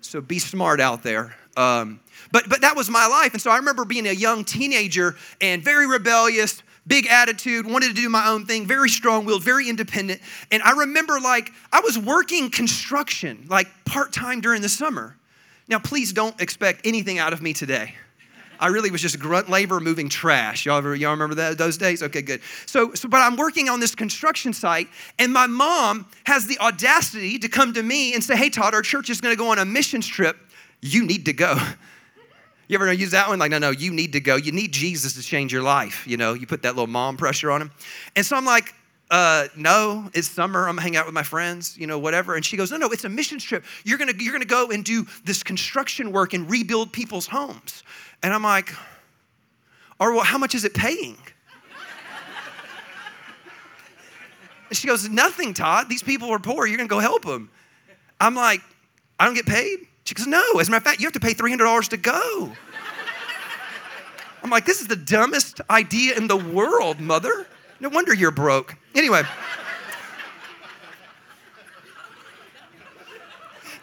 So, 0.00 0.20
be 0.20 0.40
smart 0.40 0.80
out 0.80 1.04
there. 1.04 1.36
Um, 1.56 2.00
but, 2.32 2.48
but 2.48 2.62
that 2.62 2.74
was 2.74 2.90
my 2.90 3.06
life. 3.06 3.32
And 3.32 3.40
so, 3.40 3.52
I 3.52 3.58
remember 3.58 3.84
being 3.84 4.08
a 4.08 4.12
young 4.12 4.44
teenager 4.44 5.14
and 5.40 5.62
very 5.62 5.86
rebellious, 5.86 6.60
big 6.88 7.06
attitude, 7.06 7.70
wanted 7.70 7.90
to 7.90 7.94
do 7.94 8.08
my 8.08 8.26
own 8.26 8.46
thing, 8.46 8.66
very 8.66 8.88
strong 8.88 9.26
willed, 9.26 9.44
very 9.44 9.68
independent. 9.68 10.20
And 10.50 10.60
I 10.64 10.72
remember 10.72 11.20
like 11.20 11.52
I 11.72 11.78
was 11.82 11.96
working 11.96 12.50
construction 12.50 13.46
like 13.48 13.68
part 13.84 14.12
time 14.12 14.40
during 14.40 14.60
the 14.60 14.68
summer. 14.68 15.16
Now, 15.72 15.78
please 15.78 16.12
don't 16.12 16.38
expect 16.38 16.82
anything 16.86 17.18
out 17.18 17.32
of 17.32 17.40
me 17.40 17.54
today. 17.54 17.94
I 18.60 18.66
really 18.66 18.90
was 18.90 19.00
just 19.00 19.18
grunt 19.18 19.48
labor 19.48 19.80
moving 19.80 20.10
trash. 20.10 20.66
Y'all, 20.66 20.76
ever, 20.76 20.94
y'all 20.94 21.12
remember 21.12 21.34
that, 21.36 21.56
those 21.56 21.78
days? 21.78 22.02
Okay, 22.02 22.20
good. 22.20 22.42
So, 22.66 22.92
so, 22.92 23.08
but 23.08 23.16
I'm 23.20 23.36
working 23.36 23.70
on 23.70 23.80
this 23.80 23.94
construction 23.94 24.52
site, 24.52 24.88
and 25.18 25.32
my 25.32 25.46
mom 25.46 26.06
has 26.26 26.46
the 26.46 26.58
audacity 26.58 27.38
to 27.38 27.48
come 27.48 27.72
to 27.72 27.82
me 27.82 28.12
and 28.12 28.22
say, 28.22 28.36
Hey, 28.36 28.50
Todd, 28.50 28.74
our 28.74 28.82
church 28.82 29.08
is 29.08 29.22
going 29.22 29.34
to 29.34 29.38
go 29.38 29.50
on 29.50 29.58
a 29.58 29.64
missions 29.64 30.06
trip. 30.06 30.36
You 30.82 31.06
need 31.06 31.24
to 31.24 31.32
go. 31.32 31.56
You 32.68 32.78
ever 32.78 32.90
use 32.90 33.10
that 33.10 33.28
one? 33.28 33.38
Like, 33.38 33.50
no, 33.50 33.58
no, 33.58 33.70
you 33.70 33.92
need 33.92 34.14
to 34.14 34.20
go. 34.20 34.36
You 34.36 34.50
need 34.50 34.72
Jesus 34.72 35.12
to 35.14 35.22
change 35.22 35.52
your 35.52 35.60
life. 35.60 36.06
You 36.06 36.16
know, 36.16 36.32
you 36.32 36.46
put 36.46 36.62
that 36.62 36.70
little 36.70 36.86
mom 36.86 37.18
pressure 37.18 37.50
on 37.50 37.60
him. 37.60 37.70
And 38.16 38.24
so 38.24 38.34
I'm 38.34 38.46
like, 38.46 38.72
uh, 39.12 39.46
no, 39.54 40.10
it's 40.14 40.26
summer. 40.26 40.60
I'm 40.66 40.74
gonna 40.76 40.80
hang 40.80 40.96
out 40.96 41.04
with 41.04 41.14
my 41.14 41.22
friends, 41.22 41.76
you 41.76 41.86
know, 41.86 41.98
whatever. 41.98 42.34
And 42.34 42.42
she 42.42 42.56
goes, 42.56 42.70
no, 42.70 42.78
no, 42.78 42.88
it's 42.88 43.04
a 43.04 43.10
mission 43.10 43.38
trip. 43.38 43.62
You're 43.84 43.98
gonna, 43.98 44.14
you're 44.18 44.32
gonna 44.32 44.46
go 44.46 44.70
and 44.70 44.82
do 44.82 45.06
this 45.22 45.42
construction 45.42 46.12
work 46.12 46.32
and 46.32 46.50
rebuild 46.50 46.94
people's 46.94 47.26
homes. 47.26 47.82
And 48.22 48.32
I'm 48.32 48.42
like, 48.42 48.72
or 50.00 50.14
well, 50.14 50.24
how 50.24 50.38
much 50.38 50.54
is 50.54 50.64
it 50.64 50.72
paying? 50.72 51.18
and 54.70 54.76
she 54.76 54.88
goes, 54.88 55.06
nothing, 55.10 55.52
Todd. 55.52 55.90
These 55.90 56.02
people 56.02 56.30
are 56.30 56.38
poor. 56.38 56.66
You're 56.66 56.78
gonna 56.78 56.88
go 56.88 56.98
help 56.98 57.26
them. 57.26 57.50
I'm 58.18 58.34
like, 58.34 58.62
I 59.20 59.26
don't 59.26 59.34
get 59.34 59.44
paid? 59.44 59.80
She 60.04 60.14
goes, 60.14 60.26
no. 60.26 60.42
As 60.58 60.68
a 60.68 60.70
matter 60.70 60.78
of 60.78 60.84
fact, 60.84 61.00
you 61.00 61.06
have 61.06 61.12
to 61.12 61.20
pay 61.20 61.34
$300 61.34 61.88
to 61.90 61.96
go. 61.98 62.50
I'm 64.42 64.48
like, 64.48 64.64
this 64.64 64.80
is 64.80 64.88
the 64.88 64.96
dumbest 64.96 65.60
idea 65.68 66.16
in 66.16 66.28
the 66.28 66.36
world, 66.36 66.98
mother. 66.98 67.46
No 67.82 67.88
wonder 67.88 68.14
you're 68.14 68.30
broke. 68.30 68.76
Anyway. 68.94 69.22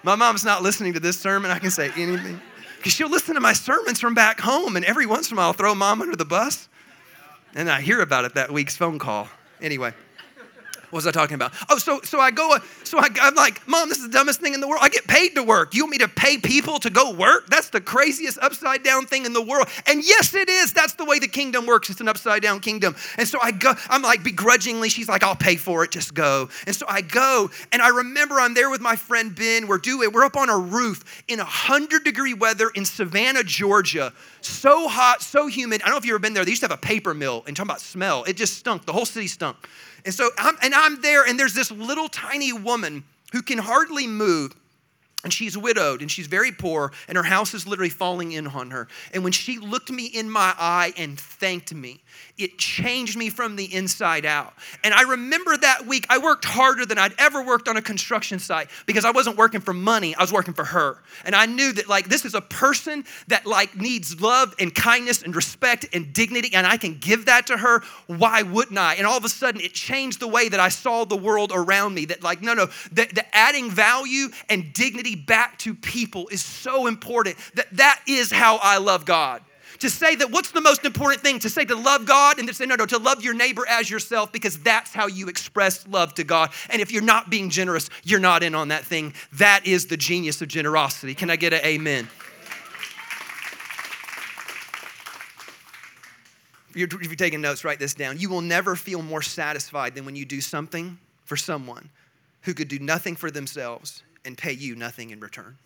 My 0.04 0.16
mom's 0.16 0.46
not 0.46 0.64
listening 0.64 0.94
to 0.94 1.02
this 1.02 1.20
sermon. 1.20 1.52
I 1.52 1.60
can 1.60 1.70
say 1.70 1.92
anything. 1.98 2.40
Because 2.78 2.94
she'll 2.94 3.10
listen 3.10 3.36
to 3.36 3.42
my 3.42 3.52
sermons 3.52 4.00
from 4.00 4.14
back 4.14 4.40
home, 4.40 4.78
and 4.78 4.86
every 4.86 5.06
once 5.06 5.30
in 5.30 5.36
a 5.36 5.38
while 5.38 5.48
I'll 5.48 5.54
throw 5.54 5.76
mom 5.76 6.02
under 6.02 6.16
the 6.16 6.24
bus. 6.24 6.70
And 7.54 7.70
I 7.70 7.82
hear 7.82 8.00
about 8.00 8.24
it 8.24 8.36
that 8.36 8.50
week's 8.54 8.78
phone 8.78 9.00
call. 9.00 9.28
Anyway. 9.62 9.94
What 10.90 10.98
was 10.98 11.08
I 11.08 11.12
talking 11.12 11.36
about? 11.36 11.54
Oh, 11.70 11.78
so 11.78 12.02
so 12.04 12.20
I 12.20 12.32
go, 12.32 12.56
uh, 12.56 12.60
so 12.84 12.98
I, 12.98 13.08
I'm 13.22 13.36
like, 13.36 13.66
Mom, 13.68 13.90
this 13.90 14.00
is 14.00 14.06
the 14.06 14.12
dumbest 14.12 14.42
thing 14.42 14.54
in 14.54 14.62
the 14.62 14.68
world. 14.68 14.82
I 14.84 14.90
get 14.90 15.08
paid 15.08 15.36
to 15.36 15.44
work. 15.44 15.76
You 15.76 15.84
want 15.84 15.92
me 15.92 15.98
to 16.00 16.08
pay 16.08 16.38
people 16.38 16.80
to 16.80 16.90
go 16.90 17.12
work? 17.14 17.48
That's 17.50 17.70
the 17.70 17.82
craziest 17.82 18.40
upside 18.40 18.84
down 18.84 19.06
thing 19.06 19.26
in 19.26 19.34
the 19.34 19.42
world. 19.42 19.68
And 19.88 20.04
yes, 20.04 20.34
it 20.34 20.50
is. 20.50 20.74
That's 20.74 20.94
the 20.94 21.06
way 21.06 21.20
the 21.20 21.28
kingdom 21.28 21.66
works. 21.66 21.90
It's 21.90 22.02
an 22.02 22.08
upside 22.08 22.42
down 22.42 22.60
kingdom. 22.60 22.96
And 23.18 23.28
so 23.28 23.40
I 23.42 23.52
go, 23.52 23.74
I'm 23.90 24.02
like 24.02 24.24
begrudgingly, 24.24 24.90
she's 24.90 25.08
like, 25.08 25.24
I'll 25.24 25.36
pay 25.36 25.56
for 25.56 25.84
it, 25.84 25.92
just 25.92 26.14
go. 26.14 26.50
And 26.66 26.76
so 26.76 26.86
I 26.90 27.02
go, 27.02 27.50
and 27.72 27.82
I 27.82 27.90
remember 27.90 28.40
I'm 28.40 28.54
there 28.54 28.70
with 28.70 28.82
my 28.82 28.96
friend 28.96 29.36
Ben. 29.36 29.68
We're 29.68 29.78
doing, 29.78 30.12
we're 30.12 30.26
up 30.26 30.38
on 30.38 30.50
a 30.50 30.58
roof 30.58 31.24
in 31.28 31.40
a 31.40 31.46
hundred 31.46 32.04
degree 32.04 32.34
weather 32.34 32.70
in 32.74 32.86
Savannah, 32.86 33.44
Georgia. 33.44 34.14
So 34.42 34.88
hot, 34.88 35.22
so 35.22 35.48
humid. 35.48 35.82
I 35.82 35.86
don't 35.86 35.94
know 35.94 35.98
if 35.98 36.06
you've 36.06 36.14
ever 36.14 36.20
been 36.20 36.34
there. 36.34 36.46
They 36.46 36.52
used 36.52 36.62
to 36.62 36.68
have 36.68 36.78
a 36.78 36.82
paper 36.82 37.14
mill 37.14 37.44
and 37.46 37.56
talking 37.56 37.70
about 37.70 37.82
smell. 37.82 38.24
It 38.24 38.38
just 38.38 38.56
stunk. 38.56 38.86
The 38.86 38.94
whole 38.94 39.06
city 39.06 39.28
stunk. 39.28 39.58
And 40.06 40.14
so 40.14 40.30
I'm, 40.38 40.56
and 40.62 40.74
I'm 40.74 41.02
there, 41.02 41.26
and 41.26 41.40
there's 41.40 41.54
this 41.54 41.72
little 41.72 42.08
tiny 42.08 42.54
woman 42.54 43.04
who 43.32 43.42
can 43.42 43.58
hardly 43.58 44.08
move. 44.08 44.56
And 45.22 45.34
she's 45.34 45.58
widowed 45.58 46.00
and 46.00 46.10
she's 46.10 46.28
very 46.28 46.54
poor, 46.54 46.94
and 47.10 47.18
her 47.18 47.24
house 47.24 47.54
is 47.54 47.68
literally 47.68 47.90
falling 47.90 48.32
in 48.32 48.48
on 48.48 48.72
her. 48.72 48.88
And 49.14 49.22
when 49.22 49.34
she 49.34 49.60
looked 49.60 49.92
me 49.92 50.06
in 50.06 50.30
my 50.30 50.54
eye 50.58 50.94
and 50.96 51.20
thanked 51.20 51.74
me, 51.74 52.02
it 52.40 52.58
changed 52.58 53.18
me 53.18 53.30
from 53.30 53.56
the 53.56 53.74
inside 53.74 54.26
out. 54.26 54.54
And 54.84 54.94
I 54.94 55.04
remember 55.04 55.58
that 55.58 55.86
week, 55.86 56.06
I 56.10 56.18
worked 56.18 56.46
harder 56.46 56.86
than 56.86 56.98
I'd 56.98 57.14
ever 57.18 57.44
worked 57.44 57.68
on 57.68 57.78
a 57.78 57.82
construction 57.82 58.40
site 58.40 58.70
because 58.86 59.06
I 59.06 59.12
wasn't 59.12 59.38
working 59.38 59.62
for 59.62 59.74
money, 59.74 60.16
I 60.16 60.22
was 60.22 60.32
working 60.32 60.54
for 60.54 60.64
her. 60.64 60.98
And 61.26 61.36
I 61.36 61.46
knew 61.46 61.74
that, 61.74 61.90
like, 61.90 62.08
this 62.08 62.24
is 62.24 62.34
a 62.34 62.42
person 62.42 63.04
that, 63.28 63.46
like, 63.46 63.76
needs 63.76 64.22
love 64.22 64.56
and 64.58 64.74
kindness 64.74 65.22
and 65.22 65.36
respect 65.36 65.86
and 65.94 66.14
dignity, 66.14 66.52
and 66.54 66.66
I 66.66 66.78
can 66.78 66.98
give 66.98 67.26
that 67.26 67.48
to 67.48 67.58
her. 67.58 67.84
Why 68.08 68.42
wouldn't 68.42 68.78
I? 68.78 68.96
And 68.96 69.06
all 69.06 69.18
of 69.18 69.26
a 69.26 69.30
sudden, 69.30 69.60
it 69.62 69.74
changed 69.74 70.20
the 70.20 70.28
way 70.28 70.50
that 70.50 70.60
I 70.60 70.70
saw 70.70 71.06
the 71.06 71.18
world 71.18 71.52
around 71.54 71.94
me. 71.94 72.06
That, 72.06 72.24
like, 72.24 72.42
no, 72.42 72.54
no, 72.54 72.68
the, 72.92 73.06
the 73.14 73.26
adding 73.36 73.70
value 73.70 74.30
and 74.48 74.72
dignity 74.74 75.16
back 75.16 75.58
to 75.60 75.76
people 75.76 76.30
is 76.30 76.44
so 76.44 76.88
important. 76.88 77.36
That 77.56 77.68
that 77.74 78.02
is 78.08 78.32
how 78.32 78.60
I 78.62 78.78
love 78.78 79.06
God 79.06 79.42
to 79.80 79.90
say 79.90 80.16
that 80.16 80.32
what's 80.32 80.52
the 80.52 80.62
most 80.62 80.86
important 80.86 81.22
thing? 81.22 81.40
To 81.40 81.50
say 81.50 81.66
to 81.66 81.76
love 81.76 82.06
God 82.06 82.38
and 82.38 82.48
to 82.48 82.54
say, 82.54 82.66
no, 82.66 82.76
no, 82.76 82.86
to 82.86 82.98
love 82.98 83.24
your 83.24 83.34
neighbor 83.34 83.66
as 83.68 83.90
yourself 83.90 84.32
because 84.32 84.60
that's 84.60 84.94
how 84.94 85.08
you 85.08 85.28
express 85.30 85.88
love 85.88 86.14
to 86.16 86.24
God. 86.24 86.52
And 86.70 86.82
if 86.82 86.92
you're 86.92 87.02
not 87.02 87.30
being 87.30 87.50
generous, 87.50 87.90
you're 88.04 88.20
not 88.20 88.44
in 88.44 88.56
on 88.56 88.70
that 88.70 88.84
thing. 88.84 89.14
That 89.34 89.66
is 89.66 89.88
the 89.88 89.98
genius 89.98 90.42
of 90.42 90.48
generosity. 90.50 91.16
Can 91.16 91.30
I 91.30 91.38
get 91.38 91.54
an 91.54 91.62
amen? 91.64 92.10
If 96.70 96.76
you're, 96.76 97.02
if 97.02 97.08
you're 97.08 97.16
taking 97.16 97.42
notes, 97.42 97.64
write 97.64 97.80
this 97.80 97.94
down. 97.96 98.20
You 98.20 98.30
will 98.30 98.42
never 98.42 98.76
feel 98.76 99.02
more 99.02 99.24
satisfied 99.24 99.96
than 99.96 100.06
when 100.06 100.16
you 100.16 100.26
do 100.26 100.40
something 100.40 101.00
for 101.26 101.36
someone 101.36 101.90
who 102.42 102.54
could 102.54 102.68
do 102.68 102.80
nothing 102.80 103.16
for 103.16 103.32
themselves 103.32 104.04
and 104.24 104.38
pay 104.38 104.52
you 104.52 104.76
nothing 104.76 105.10
in 105.10 105.20
return. 105.20 105.58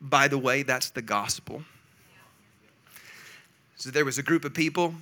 By 0.00 0.28
the 0.28 0.36
way, 0.36 0.62
that's 0.62 0.90
the 0.90 1.00
gospel. 1.00 1.62
So 3.76 3.90
there 3.90 4.04
was 4.04 4.18
a 4.18 4.22
group 4.22 4.44
of 4.44 4.54
people 4.54 4.94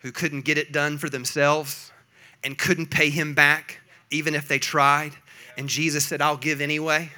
who 0.00 0.12
couldn't 0.12 0.42
get 0.42 0.58
it 0.58 0.72
done 0.72 0.98
for 0.98 1.08
themselves 1.08 1.92
and 2.44 2.58
couldn't 2.58 2.90
pay 2.90 3.10
him 3.10 3.34
back 3.34 3.80
even 4.10 4.34
if 4.34 4.48
they 4.48 4.58
tried. 4.58 5.12
And 5.56 5.68
Jesus 5.68 6.04
said, 6.04 6.20
I'll 6.20 6.36
give 6.36 6.60
anyway. 6.60 7.10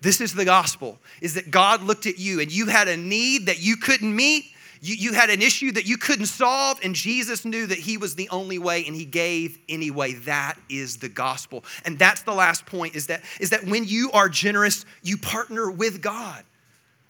This 0.00 0.20
is 0.20 0.34
the 0.34 0.44
gospel 0.44 0.98
is 1.20 1.34
that 1.34 1.50
God 1.50 1.82
looked 1.82 2.06
at 2.06 2.18
you 2.18 2.40
and 2.40 2.52
you 2.52 2.66
had 2.66 2.88
a 2.88 2.96
need 2.96 3.46
that 3.46 3.60
you 3.60 3.76
couldn't 3.76 4.14
meet. 4.14 4.44
You, 4.80 4.94
you 4.94 5.12
had 5.12 5.28
an 5.28 5.42
issue 5.42 5.72
that 5.72 5.86
you 5.86 5.96
couldn't 5.96 6.26
solve, 6.26 6.78
and 6.84 6.94
Jesus 6.94 7.44
knew 7.44 7.66
that 7.66 7.78
He 7.78 7.96
was 7.96 8.14
the 8.14 8.28
only 8.28 8.60
way, 8.60 8.84
and 8.86 8.94
He 8.94 9.04
gave 9.04 9.58
anyway. 9.68 10.12
That 10.12 10.54
is 10.68 10.98
the 10.98 11.08
gospel. 11.08 11.64
And 11.84 11.98
that's 11.98 12.22
the 12.22 12.32
last 12.32 12.64
point 12.64 12.94
is 12.94 13.08
that, 13.08 13.22
is 13.40 13.50
that 13.50 13.64
when 13.64 13.84
you 13.84 14.12
are 14.12 14.28
generous, 14.28 14.86
you 15.02 15.18
partner 15.18 15.68
with 15.68 16.00
God. 16.00 16.44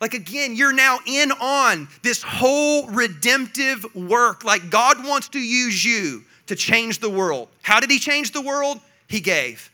Like 0.01 0.15
again, 0.15 0.55
you're 0.55 0.73
now 0.73 0.99
in 1.07 1.33
on 1.33 1.89
this 2.03 2.23
whole 2.23 2.87
redemptive 2.89 3.85
work. 3.95 4.45
Like 4.45 4.71
God 4.71 5.05
wants 5.05 5.29
to 5.31 5.41
use 5.41 5.85
you 5.85 6.25
to 6.47 6.55
change 6.55 7.01
the 7.01 7.11
world. 7.11 7.49
How 7.63 7.81
did 7.81 7.91
He 7.91 7.99
change 7.99 8.33
the 8.33 8.43
world? 8.43 8.81
He 9.07 9.21
gave. 9.21 9.71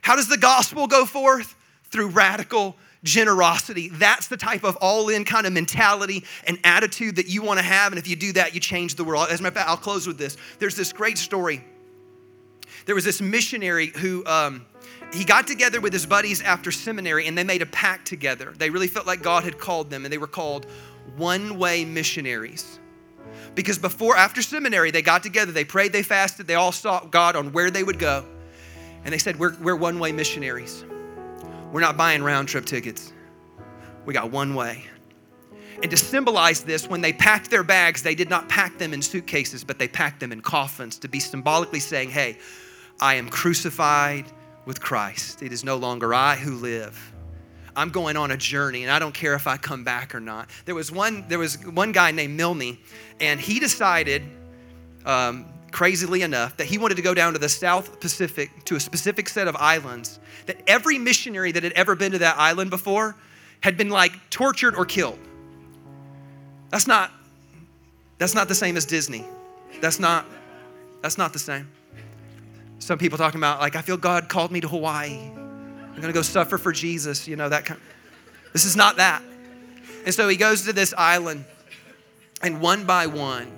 How 0.00 0.16
does 0.16 0.28
the 0.28 0.38
gospel 0.38 0.86
go 0.86 1.04
forth? 1.04 1.54
Through 1.90 2.08
radical 2.08 2.76
generosity. 3.04 3.88
That's 3.88 4.28
the 4.28 4.36
type 4.36 4.64
of 4.64 4.76
all 4.76 5.08
in 5.08 5.24
kind 5.24 5.46
of 5.46 5.52
mentality 5.52 6.24
and 6.46 6.58
attitude 6.64 7.16
that 7.16 7.28
you 7.28 7.42
want 7.42 7.58
to 7.58 7.64
have. 7.64 7.92
And 7.92 7.98
if 7.98 8.08
you 8.08 8.16
do 8.16 8.32
that, 8.32 8.54
you 8.54 8.60
change 8.60 8.96
the 8.96 9.04
world. 9.04 9.28
As 9.30 9.40
a 9.40 9.42
matter 9.42 9.52
of 9.52 9.54
fact, 9.54 9.68
I'll 9.68 9.76
close 9.76 10.06
with 10.06 10.18
this. 10.18 10.36
There's 10.58 10.76
this 10.76 10.92
great 10.92 11.16
story. 11.16 11.64
There 12.84 12.94
was 12.94 13.04
this 13.04 13.20
missionary 13.20 13.88
who, 13.88 14.24
um, 14.26 14.66
he 15.16 15.24
got 15.24 15.46
together 15.46 15.80
with 15.80 15.92
his 15.92 16.06
buddies 16.06 16.42
after 16.42 16.70
seminary 16.70 17.26
and 17.26 17.36
they 17.36 17.44
made 17.44 17.62
a 17.62 17.66
pact 17.66 18.06
together. 18.06 18.52
They 18.56 18.70
really 18.70 18.86
felt 18.86 19.06
like 19.06 19.22
God 19.22 19.44
had 19.44 19.58
called 19.58 19.90
them 19.90 20.04
and 20.04 20.12
they 20.12 20.18
were 20.18 20.26
called 20.26 20.66
one 21.16 21.58
way 21.58 21.84
missionaries. 21.84 22.78
Because 23.54 23.78
before, 23.78 24.16
after 24.16 24.42
seminary, 24.42 24.90
they 24.90 25.02
got 25.02 25.22
together, 25.22 25.52
they 25.52 25.64
prayed, 25.64 25.92
they 25.92 26.02
fasted, 26.02 26.46
they 26.46 26.54
all 26.54 26.72
sought 26.72 27.10
God 27.10 27.36
on 27.36 27.52
where 27.52 27.70
they 27.70 27.82
would 27.82 27.98
go. 27.98 28.24
And 29.04 29.12
they 29.12 29.18
said, 29.18 29.38
We're, 29.38 29.56
we're 29.56 29.76
one 29.76 29.98
way 29.98 30.12
missionaries. 30.12 30.84
We're 31.72 31.80
not 31.80 31.96
buying 31.96 32.22
round 32.22 32.48
trip 32.48 32.66
tickets. 32.66 33.12
We 34.04 34.14
got 34.14 34.30
one 34.30 34.54
way. 34.54 34.84
And 35.82 35.90
to 35.90 35.96
symbolize 35.96 36.62
this, 36.62 36.88
when 36.88 37.00
they 37.00 37.12
packed 37.12 37.50
their 37.50 37.62
bags, 37.62 38.02
they 38.02 38.14
did 38.14 38.30
not 38.30 38.48
pack 38.48 38.78
them 38.78 38.94
in 38.94 39.02
suitcases, 39.02 39.64
but 39.64 39.78
they 39.78 39.88
packed 39.88 40.20
them 40.20 40.32
in 40.32 40.40
coffins 40.40 40.98
to 40.98 41.08
be 41.08 41.20
symbolically 41.20 41.80
saying, 41.80 42.10
Hey, 42.10 42.38
I 43.00 43.14
am 43.14 43.28
crucified 43.28 44.26
with 44.66 44.80
Christ. 44.80 45.42
It 45.42 45.52
is 45.52 45.64
no 45.64 45.76
longer 45.76 46.12
I 46.12 46.34
who 46.34 46.56
live. 46.56 47.12
I'm 47.74 47.90
going 47.90 48.16
on 48.16 48.30
a 48.30 48.36
journey 48.36 48.82
and 48.82 48.90
I 48.90 48.98
don't 48.98 49.14
care 49.14 49.34
if 49.34 49.46
I 49.46 49.56
come 49.56 49.84
back 49.84 50.14
or 50.14 50.20
not. 50.20 50.50
There 50.64 50.74
was 50.74 50.90
one, 50.90 51.24
there 51.28 51.38
was 51.38 51.64
one 51.66 51.92
guy 51.92 52.10
named 52.10 52.36
Milne, 52.36 52.78
and 53.20 53.40
he 53.40 53.60
decided, 53.60 54.22
um, 55.04 55.46
crazily 55.70 56.22
enough, 56.22 56.56
that 56.56 56.66
he 56.66 56.78
wanted 56.78 56.96
to 56.96 57.02
go 57.02 57.14
down 57.14 57.34
to 57.34 57.38
the 57.38 57.48
South 57.48 58.00
Pacific 58.00 58.50
to 58.64 58.76
a 58.76 58.80
specific 58.80 59.28
set 59.28 59.46
of 59.46 59.56
islands 59.56 60.18
that 60.46 60.56
every 60.66 60.98
missionary 60.98 61.52
that 61.52 61.62
had 61.62 61.72
ever 61.72 61.94
been 61.94 62.12
to 62.12 62.18
that 62.18 62.38
island 62.38 62.70
before 62.70 63.14
had 63.60 63.76
been 63.76 63.90
like 63.90 64.12
tortured 64.30 64.74
or 64.74 64.84
killed. 64.84 65.18
That's 66.70 66.86
not 66.86 67.12
that's 68.18 68.34
not 68.34 68.48
the 68.48 68.54
same 68.54 68.76
as 68.76 68.86
Disney. 68.86 69.24
That's 69.80 70.00
not 70.00 70.24
that's 71.02 71.18
not 71.18 71.32
the 71.32 71.38
same. 71.38 71.68
Some 72.86 72.98
people 72.98 73.18
talking 73.18 73.40
about, 73.40 73.58
like, 73.58 73.74
I 73.74 73.82
feel 73.82 73.96
God 73.96 74.28
called 74.28 74.52
me 74.52 74.60
to 74.60 74.68
Hawaii. 74.68 75.18
I'm 75.18 76.00
to 76.00 76.12
go 76.12 76.22
suffer 76.22 76.56
for 76.56 76.70
Jesus, 76.70 77.26
you 77.26 77.34
know, 77.34 77.48
that 77.48 77.64
kind. 77.64 77.80
This 78.52 78.64
is 78.64 78.76
not 78.76 78.98
that. 78.98 79.24
And 80.04 80.14
so 80.14 80.28
he 80.28 80.36
goes 80.36 80.66
to 80.66 80.72
this 80.72 80.94
island, 80.96 81.46
and 82.42 82.60
one 82.60 82.84
by 82.84 83.08
one, 83.08 83.50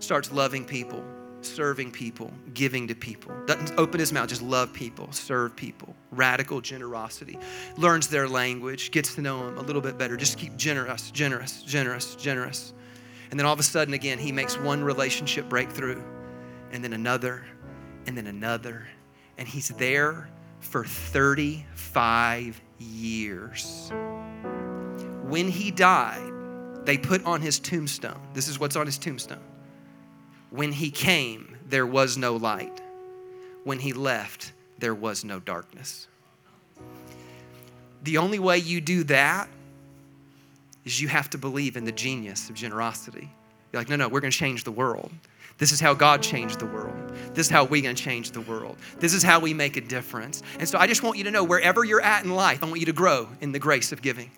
starts 0.00 0.30
loving 0.30 0.66
people, 0.66 1.02
serving 1.40 1.92
people, 1.92 2.30
giving 2.52 2.86
to 2.88 2.94
people. 2.94 3.32
Doesn't 3.46 3.72
open 3.78 3.98
his 3.98 4.12
mouth, 4.12 4.28
just 4.28 4.42
love 4.42 4.70
people, 4.70 5.10
serve 5.12 5.56
people. 5.56 5.94
Radical 6.10 6.60
generosity. 6.60 7.38
Learns 7.78 8.06
their 8.06 8.28
language, 8.28 8.90
gets 8.90 9.14
to 9.14 9.22
know 9.22 9.46
them 9.46 9.56
a 9.56 9.62
little 9.62 9.80
bit 9.80 9.96
better. 9.96 10.14
Just 10.14 10.36
keep 10.36 10.54
generous, 10.58 11.10
generous, 11.10 11.62
generous, 11.62 12.14
generous. 12.16 12.74
And 13.30 13.40
then 13.40 13.46
all 13.46 13.54
of 13.54 13.60
a 13.60 13.62
sudden, 13.62 13.94
again, 13.94 14.18
he 14.18 14.30
makes 14.30 14.58
one 14.58 14.84
relationship 14.84 15.48
breakthrough, 15.48 16.02
and 16.70 16.84
then 16.84 16.92
another, 16.92 17.46
and 18.06 18.16
then 18.16 18.26
another. 18.26 18.86
And 19.38 19.46
he's 19.46 19.68
there 19.68 20.28
for 20.60 20.84
35 20.84 22.60
years. 22.78 23.92
When 25.24 25.48
he 25.48 25.70
died, 25.70 26.32
they 26.84 26.96
put 26.96 27.24
on 27.24 27.40
his 27.40 27.58
tombstone. 27.58 28.20
This 28.32 28.48
is 28.48 28.58
what's 28.58 28.76
on 28.76 28.86
his 28.86 28.98
tombstone. 28.98 29.42
When 30.50 30.72
he 30.72 30.90
came, 30.90 31.56
there 31.68 31.86
was 31.86 32.16
no 32.16 32.36
light. 32.36 32.80
When 33.64 33.80
he 33.80 33.92
left, 33.92 34.52
there 34.78 34.94
was 34.94 35.24
no 35.24 35.40
darkness. 35.40 36.06
The 38.04 38.18
only 38.18 38.38
way 38.38 38.58
you 38.58 38.80
do 38.80 39.02
that 39.04 39.48
is 40.84 41.00
you 41.00 41.08
have 41.08 41.28
to 41.30 41.38
believe 41.38 41.76
in 41.76 41.84
the 41.84 41.92
genius 41.92 42.48
of 42.48 42.54
generosity. 42.54 43.32
You're 43.72 43.80
like, 43.80 43.88
no, 43.88 43.96
no, 43.96 44.08
we're 44.08 44.20
going 44.20 44.30
to 44.30 44.36
change 44.36 44.64
the 44.64 44.72
world. 44.72 45.10
This 45.58 45.72
is 45.72 45.80
how 45.80 45.94
God 45.94 46.22
changed 46.22 46.60
the 46.60 46.66
world. 46.66 46.94
This 47.34 47.46
is 47.46 47.50
how 47.50 47.64
we're 47.64 47.82
going 47.82 47.96
to 47.96 48.02
change 48.02 48.32
the 48.32 48.42
world. 48.42 48.76
This 48.98 49.14
is 49.14 49.22
how 49.22 49.40
we 49.40 49.54
make 49.54 49.76
a 49.76 49.80
difference. 49.80 50.42
And 50.58 50.68
so 50.68 50.78
I 50.78 50.86
just 50.86 51.02
want 51.02 51.16
you 51.16 51.24
to 51.24 51.30
know 51.30 51.44
wherever 51.44 51.84
you're 51.84 52.02
at 52.02 52.24
in 52.24 52.30
life, 52.34 52.62
I 52.62 52.66
want 52.66 52.80
you 52.80 52.86
to 52.86 52.92
grow 52.92 53.28
in 53.40 53.52
the 53.52 53.58
grace 53.58 53.92
of 53.92 54.02
giving. 54.02 54.30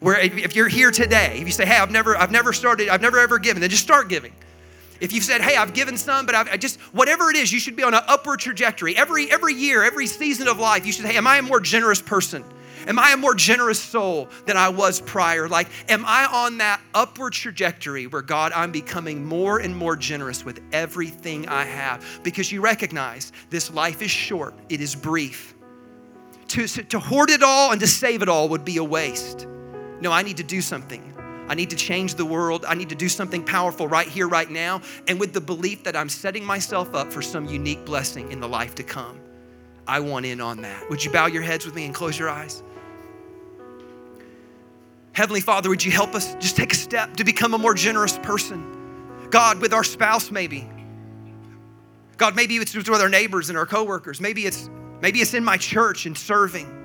Where 0.00 0.18
if 0.18 0.56
you're 0.56 0.68
here 0.68 0.90
today, 0.90 1.38
if 1.40 1.46
you 1.46 1.52
say, 1.52 1.64
hey, 1.64 1.76
I've 1.76 1.92
never, 1.92 2.16
I've 2.16 2.32
never 2.32 2.52
started, 2.52 2.88
I've 2.88 3.00
never 3.00 3.18
ever 3.18 3.38
given, 3.38 3.60
then 3.60 3.70
just 3.70 3.84
start 3.84 4.08
giving. 4.08 4.32
If 5.00 5.12
you've 5.12 5.24
said, 5.24 5.40
hey, 5.40 5.56
I've 5.56 5.74
given 5.74 5.96
some, 5.96 6.26
but 6.26 6.34
I've 6.34 6.48
I 6.48 6.56
just, 6.56 6.80
whatever 6.92 7.30
it 7.30 7.36
is, 7.36 7.52
you 7.52 7.60
should 7.60 7.76
be 7.76 7.82
on 7.82 7.94
an 7.94 8.02
upward 8.06 8.40
trajectory. 8.40 8.96
Every, 8.96 9.30
every 9.30 9.54
year, 9.54 9.84
every 9.84 10.06
season 10.06 10.48
of 10.48 10.58
life, 10.58 10.86
you 10.86 10.92
should 10.92 11.04
hey, 11.04 11.16
am 11.16 11.26
I 11.26 11.38
a 11.38 11.42
more 11.42 11.60
generous 11.60 12.02
person? 12.02 12.44
Am 12.86 12.98
I 12.98 13.12
a 13.12 13.16
more 13.16 13.34
generous 13.34 13.80
soul 13.80 14.28
than 14.46 14.56
I 14.56 14.68
was 14.68 15.00
prior? 15.00 15.48
Like, 15.48 15.68
am 15.88 16.04
I 16.06 16.26
on 16.26 16.58
that 16.58 16.80
upward 16.94 17.32
trajectory 17.32 18.06
where 18.06 18.22
God, 18.22 18.52
I'm 18.54 18.72
becoming 18.72 19.24
more 19.24 19.58
and 19.58 19.76
more 19.76 19.96
generous 19.96 20.44
with 20.44 20.60
everything 20.72 21.48
I 21.48 21.64
have? 21.64 22.04
Because 22.22 22.52
you 22.52 22.60
recognize 22.60 23.32
this 23.50 23.70
life 23.72 24.02
is 24.02 24.10
short, 24.10 24.54
it 24.68 24.80
is 24.80 24.94
brief. 24.94 25.54
To, 26.48 26.66
to 26.66 26.98
hoard 26.98 27.30
it 27.30 27.42
all 27.42 27.72
and 27.72 27.80
to 27.80 27.86
save 27.86 28.22
it 28.22 28.28
all 28.28 28.48
would 28.50 28.64
be 28.64 28.76
a 28.76 28.84
waste. 28.84 29.46
No, 30.00 30.12
I 30.12 30.22
need 30.22 30.36
to 30.36 30.44
do 30.44 30.60
something. 30.60 31.12
I 31.48 31.54
need 31.54 31.70
to 31.70 31.76
change 31.76 32.14
the 32.14 32.24
world. 32.24 32.64
I 32.66 32.74
need 32.74 32.88
to 32.90 32.94
do 32.94 33.08
something 33.08 33.44
powerful 33.44 33.88
right 33.88 34.08
here, 34.08 34.28
right 34.28 34.50
now, 34.50 34.80
and 35.08 35.20
with 35.20 35.32
the 35.32 35.40
belief 35.40 35.84
that 35.84 35.96
I'm 35.96 36.08
setting 36.08 36.44
myself 36.44 36.94
up 36.94 37.12
for 37.12 37.22
some 37.22 37.46
unique 37.46 37.84
blessing 37.84 38.30
in 38.32 38.40
the 38.40 38.48
life 38.48 38.74
to 38.76 38.82
come. 38.82 39.20
I 39.86 40.00
want 40.00 40.24
in 40.26 40.40
on 40.40 40.62
that. 40.62 40.88
Would 40.88 41.04
you 41.04 41.10
bow 41.10 41.26
your 41.26 41.42
heads 41.42 41.66
with 41.66 41.74
me 41.74 41.84
and 41.84 41.94
close 41.94 42.18
your 42.18 42.30
eyes? 42.30 42.62
Heavenly 45.14 45.40
Father, 45.40 45.68
would 45.68 45.84
you 45.84 45.92
help 45.92 46.14
us 46.14 46.34
just 46.34 46.56
take 46.56 46.72
a 46.72 46.76
step 46.76 47.16
to 47.16 47.24
become 47.24 47.54
a 47.54 47.58
more 47.58 47.72
generous 47.72 48.18
person? 48.18 49.28
God, 49.30 49.60
with 49.60 49.72
our 49.72 49.84
spouse, 49.84 50.30
maybe. 50.30 50.68
God, 52.16 52.36
maybe 52.36 52.56
it's 52.56 52.74
with 52.74 52.88
our 52.88 53.08
neighbors 53.08 53.48
and 53.48 53.56
our 53.56 53.66
coworkers. 53.66 54.20
Maybe 54.20 54.44
it's 54.44 54.68
maybe 55.00 55.20
it's 55.20 55.34
in 55.34 55.44
my 55.44 55.56
church 55.56 56.06
and 56.06 56.18
serving. 56.18 56.83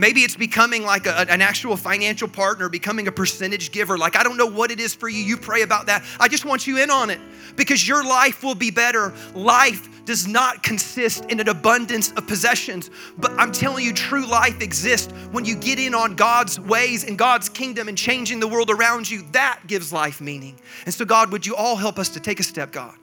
Maybe 0.00 0.22
it's 0.22 0.34
becoming 0.34 0.82
like 0.82 1.06
a, 1.06 1.30
an 1.30 1.42
actual 1.42 1.76
financial 1.76 2.26
partner, 2.26 2.70
becoming 2.70 3.06
a 3.06 3.12
percentage 3.12 3.70
giver. 3.70 3.98
Like, 3.98 4.16
I 4.16 4.22
don't 4.22 4.38
know 4.38 4.46
what 4.46 4.70
it 4.70 4.80
is 4.80 4.94
for 4.94 5.10
you. 5.10 5.22
You 5.22 5.36
pray 5.36 5.60
about 5.60 5.84
that. 5.86 6.02
I 6.18 6.26
just 6.26 6.46
want 6.46 6.66
you 6.66 6.78
in 6.78 6.88
on 6.88 7.10
it 7.10 7.20
because 7.54 7.86
your 7.86 8.02
life 8.02 8.42
will 8.42 8.54
be 8.54 8.70
better. 8.70 9.12
Life 9.34 10.06
does 10.06 10.26
not 10.26 10.62
consist 10.62 11.26
in 11.26 11.38
an 11.38 11.50
abundance 11.50 12.12
of 12.12 12.26
possessions, 12.26 12.88
but 13.18 13.30
I'm 13.32 13.52
telling 13.52 13.84
you, 13.84 13.92
true 13.92 14.24
life 14.24 14.62
exists 14.62 15.12
when 15.32 15.44
you 15.44 15.54
get 15.54 15.78
in 15.78 15.94
on 15.94 16.16
God's 16.16 16.58
ways 16.58 17.04
and 17.04 17.18
God's 17.18 17.50
kingdom 17.50 17.86
and 17.86 17.98
changing 17.98 18.40
the 18.40 18.48
world 18.48 18.70
around 18.70 19.10
you. 19.10 19.20
That 19.32 19.60
gives 19.66 19.92
life 19.92 20.22
meaning. 20.22 20.58
And 20.86 20.94
so, 20.94 21.04
God, 21.04 21.30
would 21.30 21.44
you 21.44 21.54
all 21.54 21.76
help 21.76 21.98
us 21.98 22.08
to 22.08 22.20
take 22.20 22.40
a 22.40 22.42
step, 22.42 22.72
God, 22.72 22.96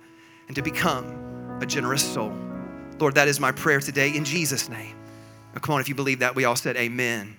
and 0.47 0.55
to 0.55 0.63
become 0.63 1.59
a 1.61 1.65
generous 1.67 2.03
soul? 2.03 2.33
Lord, 2.99 3.13
that 3.13 3.27
is 3.27 3.39
my 3.39 3.51
prayer 3.51 3.81
today 3.81 4.15
in 4.15 4.25
Jesus' 4.25 4.67
name. 4.67 4.95
Come 5.59 5.75
on, 5.75 5.81
if 5.81 5.89
you 5.89 5.95
believe 5.95 6.19
that, 6.19 6.35
we 6.35 6.45
all 6.45 6.55
said 6.55 6.75
amen. 6.77 7.35